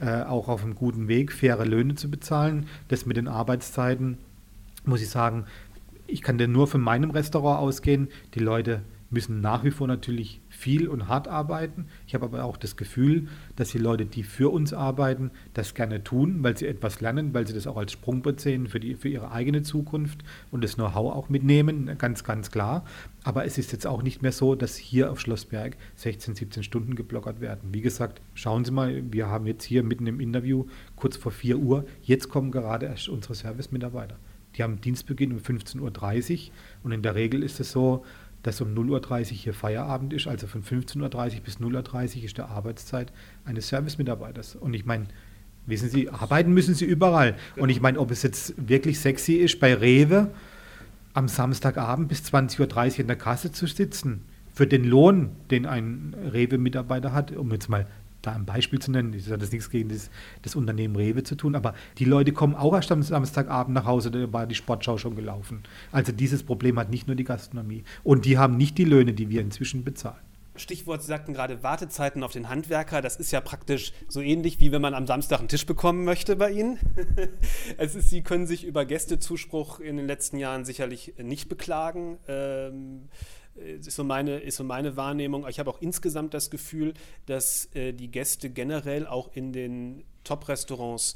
[0.00, 2.66] äh, auch auf einem guten Weg, faire Löhne zu bezahlen.
[2.88, 4.18] Das mit den Arbeitszeiten,
[4.84, 5.44] muss ich sagen,
[6.08, 8.08] ich kann dir nur von meinem Restaurant ausgehen.
[8.34, 11.86] Die Leute müssen nach wie vor natürlich viel und hart arbeiten.
[12.08, 16.02] Ich habe aber auch das Gefühl, dass die Leute, die für uns arbeiten, das gerne
[16.02, 19.08] tun, weil sie etwas lernen, weil sie das auch als Sprungbrett sehen für, die, für
[19.08, 22.84] ihre eigene Zukunft und das Know-how auch mitnehmen, ganz, ganz klar.
[23.22, 26.96] Aber es ist jetzt auch nicht mehr so, dass hier auf Schlossberg 16, 17 Stunden
[26.96, 27.68] geblockert werden.
[27.72, 30.66] Wie gesagt, schauen Sie mal, wir haben jetzt hier mitten im Interview
[30.96, 34.16] kurz vor 4 Uhr, jetzt kommen gerade erst unsere Service-Mitarbeiter.
[34.56, 38.04] Die haben Dienstbeginn um 15.30 Uhr und in der Regel ist es so,
[38.48, 42.38] dass um 0.30 Uhr hier Feierabend ist, also von 15.30 Uhr bis 0.30 Uhr ist
[42.38, 43.12] der Arbeitszeit
[43.44, 44.56] eines Servicemitarbeiters.
[44.56, 45.06] Und ich meine,
[45.66, 47.32] wissen Sie, arbeiten müssen Sie überall.
[47.54, 47.64] Genau.
[47.64, 50.30] Und ich meine, ob es jetzt wirklich sexy ist, bei Rewe
[51.12, 54.22] am Samstagabend bis 20.30 Uhr in der Kasse zu sitzen,
[54.54, 57.86] für den Lohn, den ein Rewe-Mitarbeiter hat, um jetzt mal
[58.28, 60.10] da ein Beispiel zu nennen, das hat das nichts gegen das,
[60.42, 64.10] das, Unternehmen Rewe zu tun, aber die Leute kommen auch erst am Samstagabend nach Hause,
[64.10, 65.62] da war die Sportschau schon gelaufen.
[65.92, 67.84] Also dieses Problem hat nicht nur die Gastronomie.
[68.04, 70.18] Und die haben nicht die Löhne, die wir inzwischen bezahlen.
[70.56, 73.00] Stichwort, Sie sagten gerade Wartezeiten auf den Handwerker.
[73.00, 76.36] Das ist ja praktisch so ähnlich, wie wenn man am Samstag einen Tisch bekommen möchte
[76.36, 76.78] bei Ihnen.
[77.78, 82.18] es ist, Sie können sich über Gästezuspruch in den letzten Jahren sicherlich nicht beklagen.
[82.26, 83.08] Ähm,
[83.58, 85.46] ist so meine, ist so meine Wahrnehmung.
[85.48, 86.94] Ich habe auch insgesamt das Gefühl,
[87.26, 91.14] dass äh, die Gäste generell auch in den Top-Restaurants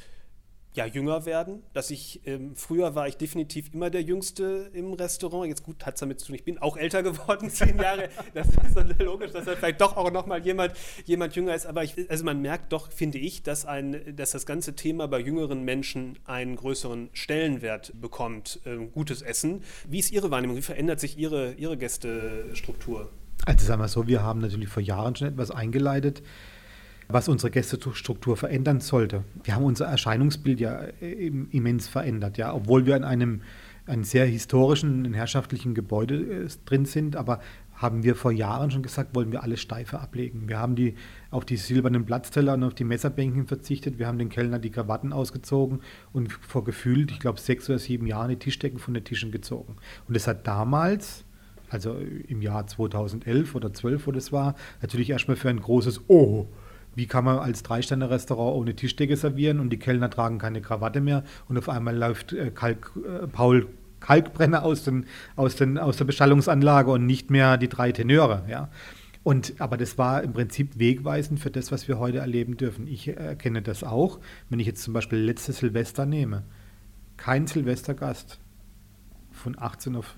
[0.74, 1.62] ja, jünger werden.
[1.72, 5.48] Dass ich, ähm, früher war ich definitiv immer der Jüngste im Restaurant.
[5.48, 8.08] Jetzt gut, hat es damit zu tun, ich bin auch älter geworden, zehn Jahre.
[8.34, 10.72] Das ist dann logisch, dass da vielleicht doch auch nochmal jemand,
[11.04, 11.66] jemand jünger ist.
[11.66, 15.20] Aber ich, also man merkt doch, finde ich, dass, ein, dass das ganze Thema bei
[15.20, 18.60] jüngeren Menschen einen größeren Stellenwert bekommt.
[18.64, 19.62] Ähm, gutes Essen.
[19.88, 20.56] Wie ist Ihre Wahrnehmung?
[20.56, 23.10] Wie verändert sich Ihre, Ihre Gästestruktur?
[23.44, 26.22] Also sagen wir so, wir haben natürlich vor Jahren schon etwas eingeleitet
[27.12, 29.24] was unsere Gästestruktur verändern sollte.
[29.44, 33.42] Wir haben unser Erscheinungsbild ja immens verändert, ja, obwohl wir in einem,
[33.86, 37.40] einem sehr historischen, herrschaftlichen Gebäude äh, drin sind, aber
[37.74, 40.48] haben wir vor Jahren schon gesagt, wollen wir alles steifer ablegen.
[40.48, 40.94] Wir haben die
[41.30, 43.98] auf die silbernen Platzteller und auf die Messerbänken verzichtet.
[43.98, 45.80] Wir haben den Kellner die Krawatten ausgezogen
[46.12, 49.76] und vor gefühlt, ich glaube, sechs oder sieben Jahren die Tischdecken von den Tischen gezogen.
[50.06, 51.24] Und es hat damals,
[51.70, 51.96] also
[52.28, 56.46] im Jahr 2011 oder 12, wo das war, natürlich erstmal für ein großes Oh
[56.94, 61.24] wie kann man als Drei-Sterne-Restaurant ohne Tischdecke servieren und die Kellner tragen keine Krawatte mehr
[61.48, 63.68] und auf einmal läuft äh, Kalk, äh, Paul
[64.00, 68.44] Kalkbrenner aus, den, aus, den, aus der Beschallungsanlage und nicht mehr die drei Tenöre.
[68.48, 68.68] Ja.
[69.22, 72.88] Und, aber das war im Prinzip wegweisend für das, was wir heute erleben dürfen.
[72.88, 74.18] Ich erkenne das auch,
[74.50, 76.42] wenn ich jetzt zum Beispiel letztes Silvester nehme.
[77.16, 78.40] Kein Silvestergast
[79.30, 80.16] von 18 auf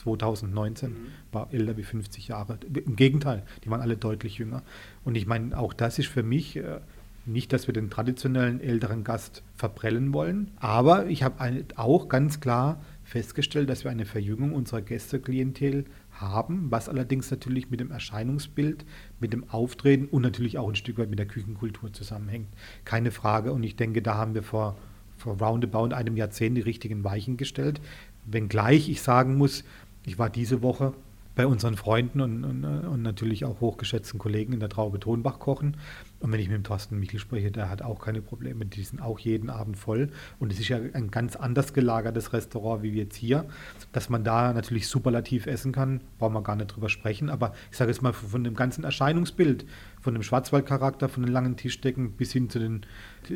[0.00, 0.96] 2019 mhm.
[1.32, 2.58] war älter wie 50 Jahre.
[2.72, 4.62] Im Gegenteil, die waren alle deutlich jünger.
[5.04, 6.80] Und ich meine, auch das ist für mich äh,
[7.26, 12.80] nicht, dass wir den traditionellen älteren Gast verprellen wollen, aber ich habe auch ganz klar
[13.04, 18.84] festgestellt, dass wir eine Verjüngung unserer Gästeklientel haben, was allerdings natürlich mit dem Erscheinungsbild,
[19.18, 22.48] mit dem Auftreten und natürlich auch ein Stück weit mit der Küchenkultur zusammenhängt.
[22.84, 23.52] Keine Frage.
[23.52, 24.76] Und ich denke, da haben wir vor,
[25.16, 27.80] vor roundabout einem Jahrzehnt die richtigen Weichen gestellt.
[28.26, 29.64] Wenngleich ich sagen muss,
[30.04, 30.94] ich war diese Woche
[31.36, 35.76] bei unseren Freunden und, und, und, natürlich auch hochgeschätzten Kollegen in der Traube Tonbach kochen.
[36.18, 38.66] Und wenn ich mit dem Thorsten Michel spreche, der hat auch keine Probleme.
[38.66, 40.10] Die sind auch jeden Abend voll.
[40.38, 43.46] Und es ist ja ein ganz anders gelagertes Restaurant wie jetzt hier.
[43.92, 47.30] Dass man da natürlich superlativ essen kann, brauchen wir gar nicht drüber sprechen.
[47.30, 49.64] Aber ich sage jetzt mal von dem ganzen Erscheinungsbild,
[50.00, 52.84] von dem Schwarzwaldcharakter, von den langen Tischdecken bis hin zu den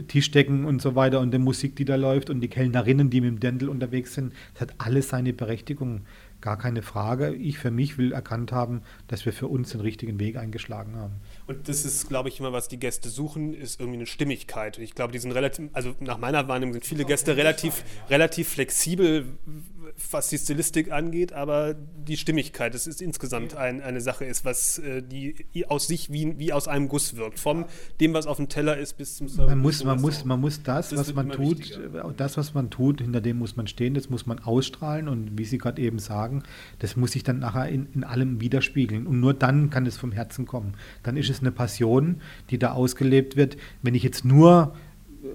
[0.09, 3.31] Tischdecken und so weiter und der Musik, die da läuft und die Kellnerinnen, die mit
[3.31, 6.03] dem Dendel unterwegs sind, das hat alles seine Berechtigung.
[6.45, 7.35] Gar keine Frage.
[7.35, 11.15] Ich für mich will erkannt haben, dass wir für uns den richtigen Weg eingeschlagen haben.
[11.47, 14.77] Und das ist, glaube ich, immer, was die Gäste suchen, ist irgendwie eine Stimmigkeit.
[14.77, 19.25] Ich glaube, die sind relativ, also nach meiner Wahrnehmung sind viele Gäste relativ, relativ flexibel,
[20.11, 24.79] was die Stilistik angeht, aber die Stimmigkeit, das ist insgesamt ein, eine Sache ist, was
[24.79, 27.39] äh, die aus sich wie, wie aus einem Guss wirkt.
[27.39, 27.67] Vom
[28.01, 29.51] dem, was auf dem Teller ist, bis zum Service.
[29.51, 32.13] Man muss, man muss, man muss das, das was man tut, wichtiger.
[32.17, 35.45] das, was man tut, hinter dem muss man stehen, das muss man ausstrahlen und wie
[35.45, 36.43] Sie gerade eben sagen,
[36.81, 39.07] das muss sich dann nachher in, in allem widerspiegeln.
[39.07, 40.75] Und nur dann kann es vom Herzen kommen.
[41.03, 43.57] Dann ist es eine Passion, die da ausgelebt wird.
[43.83, 44.75] Wenn ich jetzt nur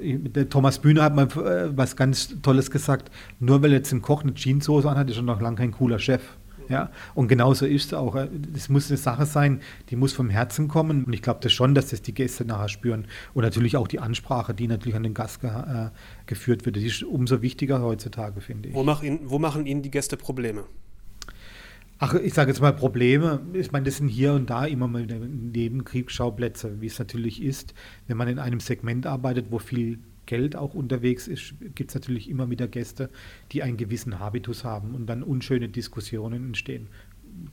[0.02, 3.12] der Thomas Bühne hat mal äh, was ganz Tolles gesagt.
[3.40, 6.22] Nur weil jetzt ein Koch eine Jeanssoße anhat, ist er noch lange kein cooler Chef.
[6.70, 8.16] Ja, und genauso ist es auch.
[8.54, 11.04] Das muss eine Sache sein, die muss vom Herzen kommen.
[11.04, 13.08] Und ich glaube das schon, dass das die Gäste nachher spüren.
[13.34, 15.90] Und natürlich auch die Ansprache, die natürlich an den Gast ge äh,
[16.28, 16.76] geführt wird.
[16.76, 18.76] Das ist umso wichtiger heutzutage, finde ich.
[18.76, 20.66] Wo, mach wo machen Ihnen die Gäste Probleme?
[22.02, 23.42] Ach, ich sage jetzt mal Probleme.
[23.52, 27.74] Ich meine, das sind hier und da immer mal Nebenkriegsschauplätze, wie es natürlich ist.
[28.08, 32.30] Wenn man in einem Segment arbeitet, wo viel Geld auch unterwegs ist, gibt es natürlich
[32.30, 33.10] immer wieder Gäste,
[33.52, 36.88] die einen gewissen Habitus haben und dann unschöne Diskussionen entstehen.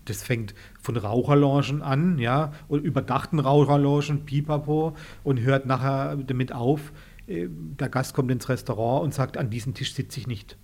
[0.05, 6.93] Das fängt von Raucherlogen an, ja, und überdachten Raucherlogen, pipapo, und hört nachher damit auf,
[7.27, 10.57] äh, der Gast kommt ins Restaurant und sagt, an diesem Tisch sitze ich nicht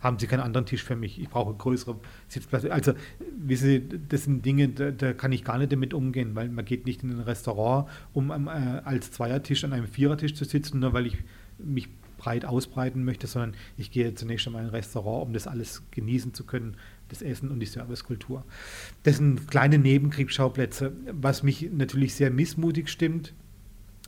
[0.00, 1.20] haben Sie keinen anderen Tisch für mich?
[1.20, 2.72] Ich brauche größere Sitzplätze.
[2.72, 2.92] Also,
[3.36, 6.64] wissen Sie, das sind Dinge, da, da, kann ich gar nicht damit umgehen, weil man
[6.64, 8.50] geht nicht in ein Restaurant, um äh,
[8.84, 11.16] als Zweiertisch an einem Vierertisch zu sitzen, nur weil ich
[11.58, 15.82] mich breit ausbreiten möchte, sondern ich gehe zunächst einmal in ein Restaurant, um das alles
[15.92, 16.76] genießen zu können,
[17.08, 18.44] das Essen und die Servicekultur.
[19.04, 20.92] Das sind kleine Nebenkriegsschauplätze.
[21.12, 23.32] Was mich natürlich sehr missmutig stimmt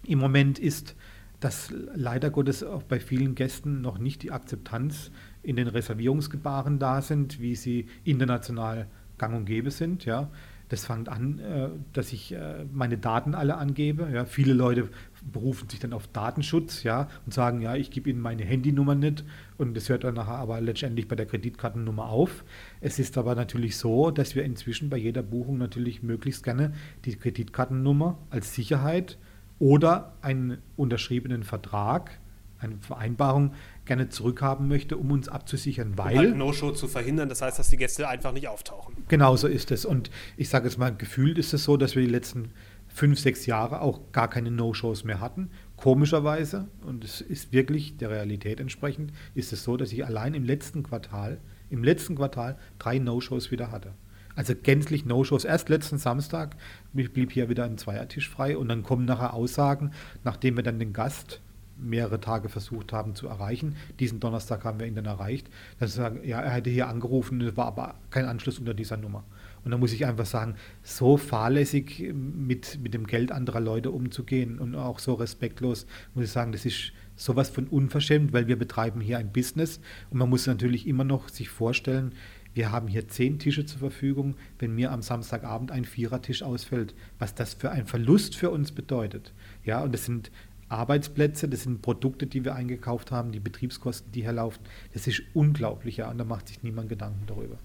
[0.05, 0.95] im Moment ist,
[1.39, 5.11] dass leider Gottes auch bei vielen Gästen noch nicht die Akzeptanz
[5.43, 8.87] in den Reservierungsgebaren da sind, wie sie international
[9.19, 10.05] gang und gäbe sind.
[10.05, 10.31] Ja.
[10.71, 14.09] Das fängt an, äh, dass ich äh, meine Daten alle angebe.
[14.13, 14.25] Ja.
[14.25, 14.89] Viele Leute
[15.33, 19.25] berufen sich dann auf Datenschutz ja, und sagen, ja, ich gebe Ihnen meine Handynummer nicht
[19.59, 22.45] und das hört dann nachher aber letztendlich bei der Kreditkartennummer auf.
[22.81, 26.73] Es ist aber natürlich so, dass wir inzwischen bei jeder Buchung natürlich möglichst gerne
[27.05, 29.19] die Kreditkartennummer als Sicherheit
[29.59, 32.19] oder einen unterschriebenen Vertrag,
[32.61, 33.55] eine Vereinbarung
[33.91, 36.13] gerne zurückhaben möchte, um uns abzusichern, weil.
[36.13, 38.95] Um halt No-Show zu verhindern, das heißt, dass die Gäste einfach nicht auftauchen.
[39.09, 39.85] Genau so ist es.
[39.85, 42.53] Und ich sage jetzt mal, gefühlt ist es so, dass wir die letzten
[42.87, 45.51] fünf, sechs Jahre auch gar keine No-Shows mehr hatten.
[45.77, 50.45] Komischerweise, und es ist wirklich der Realität entsprechend, ist es so, dass ich allein im
[50.45, 53.95] letzten Quartal, im letzten Quartal drei No-Shows wieder hatte.
[54.37, 55.45] Also gänzlich No-Shows.
[55.45, 56.55] Erst letzten Samstag
[56.93, 59.91] blieb hier wieder ein Zweiertisch frei und dann kommen nachher Aussagen,
[60.23, 61.41] nachdem wir dann den Gast
[61.83, 63.77] mehrere Tage versucht haben zu erreichen.
[63.99, 65.49] Diesen Donnerstag haben wir ihn dann erreicht.
[65.79, 69.25] Dann sagen, ja, er hätte hier angerufen, es war aber kein Anschluss unter dieser Nummer.
[69.65, 74.59] Und da muss ich einfach sagen, so fahrlässig mit, mit dem Geld anderer Leute umzugehen
[74.59, 79.03] und auch so respektlos, muss ich sagen, das ist sowas von unverschämt, weil wir betreiben
[79.03, 79.81] hier ein Business
[80.11, 82.15] und man muss natürlich immer noch sich vorstellen,
[82.53, 87.35] Wir haben hier zehn Tische zur Verfügung, wenn mir am Samstagabend ein Vierertisch ausfällt, was
[87.35, 89.33] das für ein Verlust für uns bedeutet.
[89.65, 90.33] Ja, und das sind
[90.71, 94.61] Arbeitsplätze, das sind Produkte, die wir eingekauft haben, die Betriebskosten, die hier laufen.
[94.95, 97.59] Das ist unglaublich, ja, und da macht sich niemand Gedanken darüber.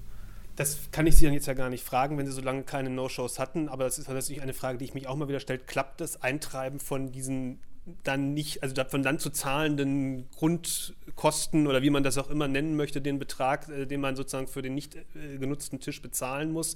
[0.55, 2.89] Das kann ich Sie dann jetzt ja gar nicht fragen, wenn Sie so lange keine
[2.89, 5.59] No-Shows hatten, aber das ist natürlich eine Frage, die ich mich auch mal wieder stelle.
[5.59, 7.59] Klappt das Eintreiben von diesen
[8.03, 10.27] dann nicht, also von dann zu zahlenden
[11.15, 14.47] Grundkosten oder wie man das auch immer nennen möchte, den Betrag, äh, den man sozusagen
[14.47, 16.75] für den nicht äh, genutzten Tisch bezahlen muss?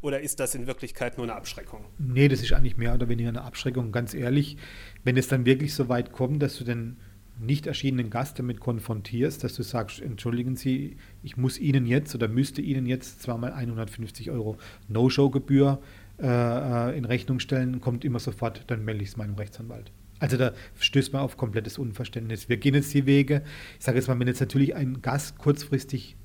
[0.00, 1.84] Oder ist das in Wirklichkeit nur eine Abschreckung?
[1.98, 3.92] Nee, das ist eigentlich mehr oder weniger eine Abschreckung.
[3.92, 4.56] Ganz ehrlich,
[5.04, 6.96] wenn es dann wirklich so weit kommt, dass du den
[7.38, 12.28] nicht erschienenen Gast damit konfrontierst, dass du sagst, entschuldigen Sie, ich muss Ihnen jetzt oder
[12.28, 15.80] müsste Ihnen jetzt zweimal 150 Euro No-Show-Gebühr
[16.20, 19.90] äh, äh, in Rechnung stellen, kommt immer sofort, dann melde ich es meinem Rechtsanwalt.
[20.20, 22.48] Also da stößt man auf komplettes Unverständnis.
[22.48, 23.42] Wir gehen jetzt die Wege.
[23.78, 26.16] Ich sage jetzt mal, wenn jetzt natürlich ein Gast kurzfristig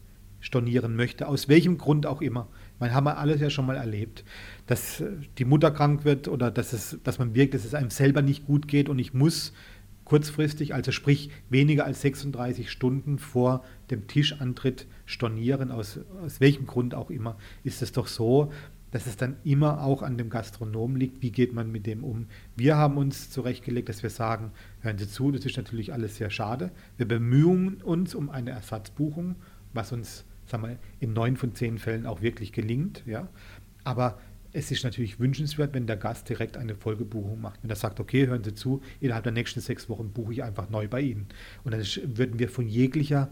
[0.42, 2.48] stornieren möchte, aus welchem Grund auch immer.
[2.78, 4.24] Man haben wir alles ja schon mal erlebt,
[4.68, 5.08] dass äh,
[5.40, 8.46] die Mutter krank wird oder dass, es, dass man wirkt, dass es einem selber nicht
[8.46, 9.54] gut geht und ich muss
[10.04, 16.94] kurzfristig, also sprich weniger als 36 Stunden vor dem Tischantritt stornieren, aus, aus welchem Grund
[16.94, 18.52] auch immer, ist es doch so,
[18.96, 22.28] dass es dann immer auch an dem Gastronomen liegt, wie geht man mit dem um.
[22.56, 26.30] Wir haben uns zurechtgelegt, dass wir sagen, hören Sie zu, das ist natürlich alles sehr
[26.30, 26.72] schade.
[26.96, 29.36] Wir bemühen uns um eine Ersatzbuchung,
[29.74, 33.04] was uns sagen wir, in neun von zehn Fällen auch wirklich gelingt.
[33.06, 33.28] Ja.
[33.84, 34.18] Aber
[34.54, 37.62] es ist natürlich wünschenswert, wenn der Gast direkt eine Folgebuchung macht.
[37.64, 40.70] Wenn er sagt, okay, hören Sie zu, innerhalb der nächsten sechs Wochen buche ich einfach
[40.70, 41.28] neu bei Ihnen.
[41.66, 41.82] Und dann
[42.18, 43.30] würden wir von jeglicher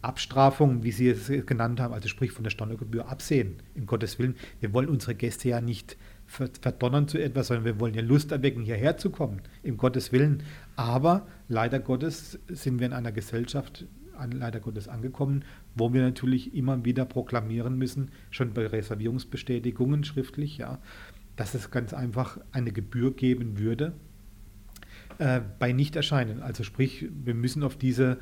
[0.00, 3.56] Abstrafung, wie Sie es genannt haben, also sprich von der Steuergebühr, absehen.
[3.74, 5.96] Um Gottes Willen, wir wollen unsere Gäste ja nicht
[6.26, 10.42] verdonnern zu etwas, sondern wir wollen ja Lust erwecken, hierher zu kommen, im Gottes Willen.
[10.76, 13.86] Aber leider Gottes sind wir in einer Gesellschaft,
[14.32, 15.44] leider Gottes angekommen,
[15.74, 20.78] wo wir natürlich immer wieder proklamieren müssen, schon bei Reservierungsbestätigungen schriftlich, ja,
[21.36, 23.94] dass es ganz einfach eine Gebühr geben würde
[25.18, 26.42] äh, bei Nichterscheinen.
[26.42, 28.18] Also sprich, wir müssen auf diese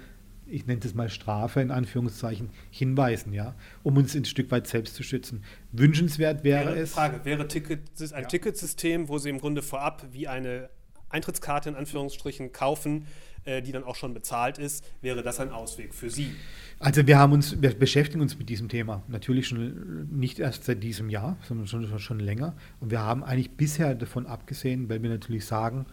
[0.49, 4.94] ich nenne es mal Strafe in Anführungszeichen, hinweisen, ja, um uns ein Stück weit selbst
[4.94, 5.42] zu schützen.
[5.72, 6.92] Wünschenswert wäre, wäre es.
[6.92, 8.28] Frage, wäre Ticket, ein ja.
[8.28, 10.70] Ticketsystem, wo Sie im Grunde vorab wie eine
[11.09, 13.07] Eintrittskarte in Anführungsstrichen kaufen,
[13.44, 16.34] äh, die dann auch schon bezahlt ist, wäre das ein Ausweg für Sie?
[16.78, 20.82] Also wir haben uns, wir beschäftigen uns mit diesem Thema natürlich schon nicht erst seit
[20.82, 22.57] diesem Jahr, sondern schon, schon länger.
[22.80, 25.86] Und wir haben eigentlich bisher davon abgesehen, weil wir natürlich sagen,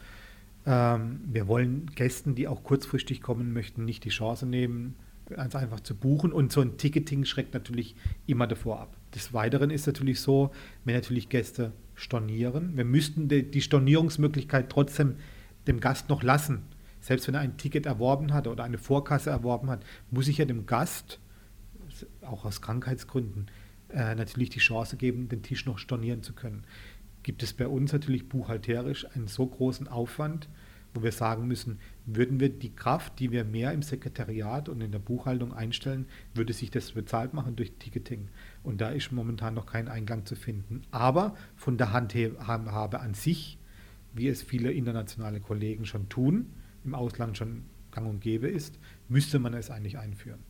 [0.66, 4.96] ähm, wir wollen Gästen, die auch kurzfristig kommen möchten, nicht die Chance nehmen,
[5.30, 6.32] ganz einfach zu buchen.
[6.32, 7.96] Und so ein Ticketing schreckt natürlich
[8.26, 8.98] immer davor ab.
[9.16, 10.52] Des Weiteren ist natürlich so,
[10.86, 15.16] wenn natürlich Gäste stornieren, wir müssten die, die Stornierungsmöglichkeit trotzdem
[15.68, 16.64] dem Gast noch lassen.
[17.00, 20.46] Selbst wenn er ein Ticket erworben hat oder eine Vorkasse erworben hat, muss ich ja
[20.46, 21.20] dem Gast,
[22.22, 23.48] auch aus Krankheitsgründen,
[23.90, 26.64] äh, natürlich die Chance geben, den Tisch noch stornieren zu können
[27.24, 30.50] gibt es bei uns natürlich buchhalterisch einen so großen Aufwand,
[30.94, 34.92] wo wir sagen müssen, würden wir die Kraft, die wir mehr im Sekretariat und in
[34.92, 36.06] der Buchhaltung einstellen,
[36.36, 38.30] würde sich das bezahlt machen durch Ticketing.
[38.62, 40.84] Und da ist momentan noch kein Eingang zu finden.
[40.92, 43.58] Aber von der Handhabe an sich,
[44.14, 46.54] wie es viele internationale Kollegen schon tun,
[46.84, 50.42] im Ausland schon gang und gäbe ist, müsste man es eigentlich einführen.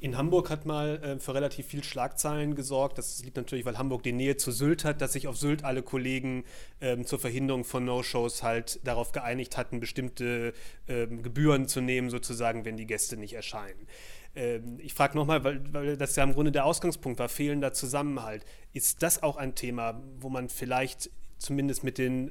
[0.00, 2.98] In Hamburg hat mal äh, für relativ viel Schlagzeilen gesorgt.
[2.98, 5.82] Das liegt natürlich, weil Hamburg die Nähe zu Sylt hat, dass sich auf Sylt alle
[5.82, 6.44] Kollegen
[6.80, 10.52] ähm, zur Verhinderung von No-Shows halt darauf geeinigt hatten, bestimmte
[10.86, 13.88] ähm, Gebühren zu nehmen, sozusagen, wenn die Gäste nicht erscheinen.
[14.36, 18.44] Ähm, ich frage nochmal, weil, weil das ja im Grunde der Ausgangspunkt war, fehlender Zusammenhalt.
[18.72, 22.30] Ist das auch ein Thema, wo man vielleicht zumindest mit den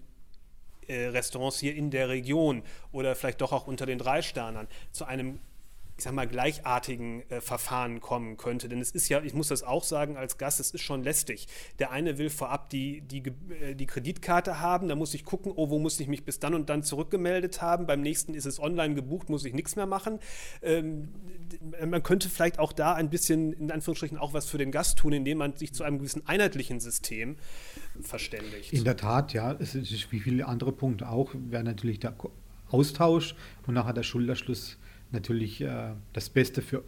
[0.87, 2.63] äh, Restaurants hier in der Region
[2.93, 5.39] oder vielleicht doch auch unter den drei Sternern zu einem
[5.97, 8.69] ich sag mal, gleichartigen äh, Verfahren kommen könnte.
[8.69, 11.47] Denn es ist ja, ich muss das auch sagen als Gast, es ist schon lästig.
[11.79, 13.23] Der eine will vorab die, die,
[13.61, 16.53] äh, die Kreditkarte haben, da muss ich gucken, oh, wo muss ich mich bis dann
[16.53, 17.87] und dann zurückgemeldet haben.
[17.87, 20.19] Beim nächsten ist es online gebucht, muss ich nichts mehr machen.
[20.61, 21.09] Ähm,
[21.83, 25.13] man könnte vielleicht auch da ein bisschen, in Anführungsstrichen, auch was für den Gast tun,
[25.13, 27.37] indem man sich zu einem gewissen einheitlichen System
[28.01, 28.71] verständigt.
[28.71, 32.13] In der Tat, ja, es ist wie viele andere Punkte auch, wäre natürlich der
[32.69, 33.33] Austausch
[33.65, 34.77] und nachher der Schulterschluss
[35.11, 36.83] natürlich äh, das Beste für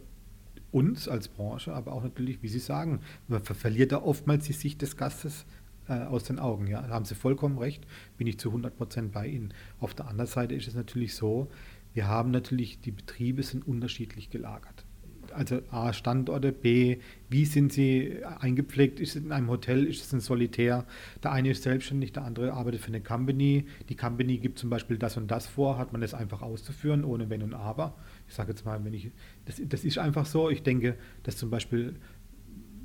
[0.72, 4.82] uns als Branche, aber auch natürlich, wie Sie sagen, man verliert da oftmals die Sicht
[4.82, 5.44] des Gastes
[5.88, 6.66] äh, aus den Augen.
[6.66, 7.86] Ja, da haben Sie vollkommen recht,
[8.18, 9.52] bin ich zu 100 Prozent bei Ihnen.
[9.80, 11.48] Auf der anderen Seite ist es natürlich so,
[11.92, 14.84] wir haben natürlich, die Betriebe sind unterschiedlich gelagert
[15.32, 19.00] also A, Standorte, B, wie sind sie eingepflegt?
[19.00, 20.84] Ist es in einem Hotel, ist es ein Solitär?
[21.22, 23.66] Der eine ist selbstständig, der andere arbeitet für eine Company.
[23.88, 27.30] Die Company gibt zum Beispiel das und das vor, hat man das einfach auszuführen, ohne
[27.30, 27.94] Wenn und Aber.
[28.28, 29.10] Ich sage jetzt mal, wenn ich,
[29.44, 30.50] das, das ist einfach so.
[30.50, 31.96] Ich denke, dass zum Beispiel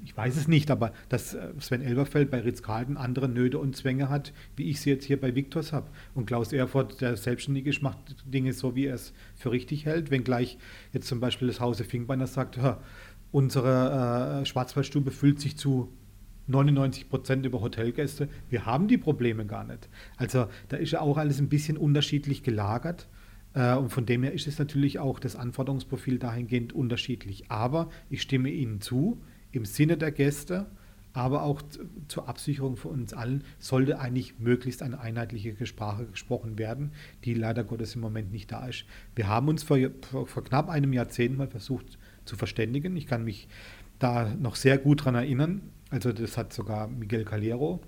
[0.05, 4.07] ich weiß es nicht, aber dass äh, Sven Elberfeld bei Ritz-Carlton andere Nöte und Zwänge
[4.07, 5.89] hat, wie ich sie jetzt hier bei Victors habe.
[6.13, 10.11] Und Klaus Erfurt, der selbstständig ist, macht Dinge so, wie er es für richtig hält.
[10.11, 10.59] Wenngleich
[10.93, 12.59] jetzt zum Beispiel das Hause Finkbeiner sagt,
[13.31, 15.91] unsere äh, Schwarzwaldstube füllt sich zu
[16.47, 18.29] 99 Prozent über Hotelgäste.
[18.49, 19.89] Wir haben die Probleme gar nicht.
[20.17, 23.07] Also da ist ja auch alles ein bisschen unterschiedlich gelagert.
[23.55, 27.49] Äh, und von dem her ist es natürlich auch das Anforderungsprofil dahingehend unterschiedlich.
[27.49, 29.19] Aber ich stimme Ihnen zu,
[29.55, 30.67] im Sinne der Gäste,
[31.13, 31.61] aber auch
[32.09, 36.91] zur Absicherung für uns allen sollte eigentlich möglichst eine einheitliche Sprache gesprochen werden,
[37.23, 38.83] die leider Gottes im Moment nicht da ist.
[39.15, 42.97] Wir haben uns vor, vor, knapp einem Jahrzehnt mal versucht zu verständigen.
[42.97, 43.47] Ich kann mich
[43.97, 45.61] da noch sehr gut daran erinnern.
[45.89, 47.81] Also das hat sogar Miguel Calero,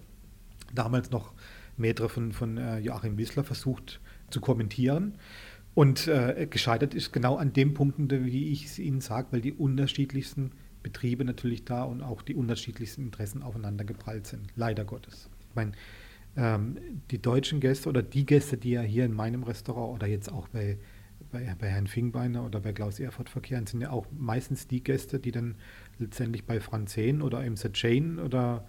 [0.74, 1.34] damals noch
[1.76, 4.00] Maitre von, von äh, Joachim Wissler, versucht
[4.30, 5.16] zu kommentieren.
[5.74, 9.54] Und äh, gescheitert ist genau an dem Punkten, wie ich es Ihnen sage, weil die
[9.54, 10.52] unterschiedlichsten
[10.84, 14.48] Betriebe natürlich da und auch die unterschiedlichsten Interessen aufeinander geprallt sind.
[14.56, 15.30] Leider Gottes.
[15.50, 15.72] Ich meine,
[16.36, 16.78] ähm,
[17.12, 20.48] die deutschen Gäste oder die Gäste, die ja hier in meinem Restaurant oder jetzt auch
[20.50, 20.78] bei,
[21.32, 25.20] bei, bei Herrn Fingbeiner oder bei Klaus Erfurt verkehren, sind ja auch meistens die Gäste,
[25.20, 25.56] die dann
[25.98, 28.68] letztendlich bei Franzen oder im The Chain oder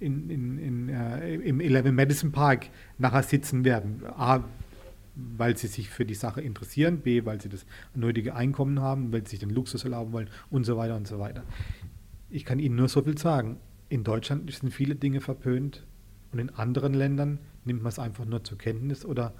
[0.00, 2.68] in, in, in, äh, im 11 Madison Park
[2.98, 4.02] nachher sitzen werden.
[4.06, 4.44] A,
[5.16, 9.24] weil sie sich für die Sache interessieren, B, weil sie das nötige Einkommen haben, weil
[9.24, 11.42] sie sich den Luxus erlauben wollen und so weiter und so weiter.
[12.28, 13.58] Ich kann Ihnen nur so viel sagen.
[13.88, 15.86] In Deutschland sind viele Dinge verpönt
[16.32, 19.32] und in anderen Ländern nimmt man es einfach nur zur Kenntnis oder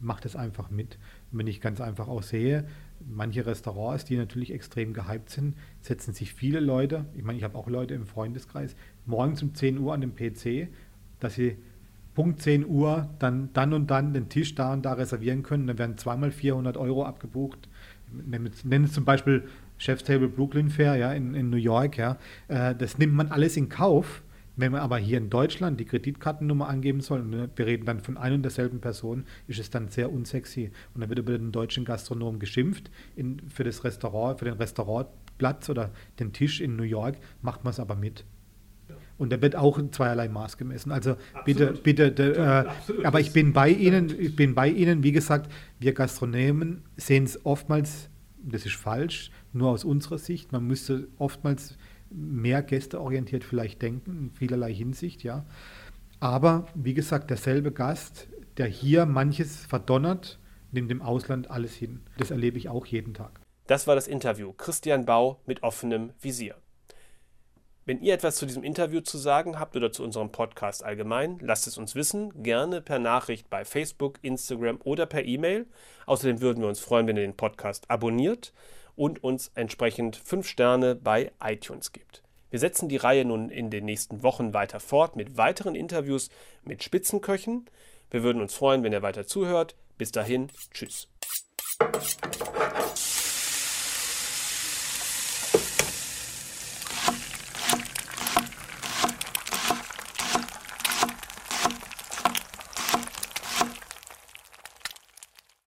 [0.00, 0.98] macht es einfach mit.
[1.30, 2.66] Wenn ich ganz einfach auch sehe,
[3.06, 7.58] manche Restaurants, die natürlich extrem gehypt sind, setzen sich viele Leute, ich meine, ich habe
[7.58, 10.68] auch Leute im Freundeskreis, morgens um 10 Uhr an dem PC,
[11.18, 11.58] dass sie
[12.20, 15.66] Punkt 10 Uhr dann, dann und dann den Tisch da und da reservieren können.
[15.66, 17.66] Dann werden zweimal 400 Euro abgebucht.
[18.12, 19.48] Nennen es zum Beispiel
[19.78, 21.96] Chef's Table Brooklyn Fair ja, in, in New York.
[21.96, 22.18] Ja.
[22.48, 24.22] Äh, das nimmt man alles in Kauf.
[24.54, 28.18] Wenn man aber hier in Deutschland die Kreditkartennummer angeben soll, und wir reden dann von
[28.18, 30.72] einer und derselben Person, ist es dann sehr unsexy.
[30.92, 32.90] Und dann wird über den deutschen Gastronom geschimpft.
[33.16, 37.70] In, für das Restaurant, für den Restaurantplatz oder den Tisch in New York macht man
[37.70, 38.26] es aber mit.
[39.20, 40.92] Und da wird auch in zweierlei Maß gemessen.
[40.92, 41.44] Also absolut.
[41.44, 42.64] bitte, bitte, de, äh,
[43.04, 47.44] aber ich bin bei Ihnen, ich bin bei Ihnen, wie gesagt, wir Gastronomen sehen es
[47.44, 48.08] oftmals,
[48.42, 50.52] das ist falsch, nur aus unserer Sicht.
[50.52, 51.76] Man müsste oftmals
[52.08, 55.44] mehr gästeorientiert vielleicht denken, in vielerlei Hinsicht, ja.
[56.18, 60.38] Aber wie gesagt, derselbe Gast, der hier manches verdonnert,
[60.72, 62.00] nimmt im Ausland alles hin.
[62.16, 63.38] Das erlebe ich auch jeden Tag.
[63.66, 64.54] Das war das Interview.
[64.54, 66.54] Christian Bau mit offenem Visier.
[67.86, 71.66] Wenn ihr etwas zu diesem Interview zu sagen habt oder zu unserem Podcast allgemein, lasst
[71.66, 75.66] es uns wissen, gerne per Nachricht bei Facebook, Instagram oder per E-Mail.
[76.06, 78.52] Außerdem würden wir uns freuen, wenn ihr den Podcast abonniert
[78.96, 82.22] und uns entsprechend 5 Sterne bei iTunes gibt.
[82.50, 86.28] Wir setzen die Reihe nun in den nächsten Wochen weiter fort mit weiteren Interviews
[86.64, 87.64] mit Spitzenköchen.
[88.10, 89.74] Wir würden uns freuen, wenn ihr weiter zuhört.
[89.96, 91.08] Bis dahin, tschüss.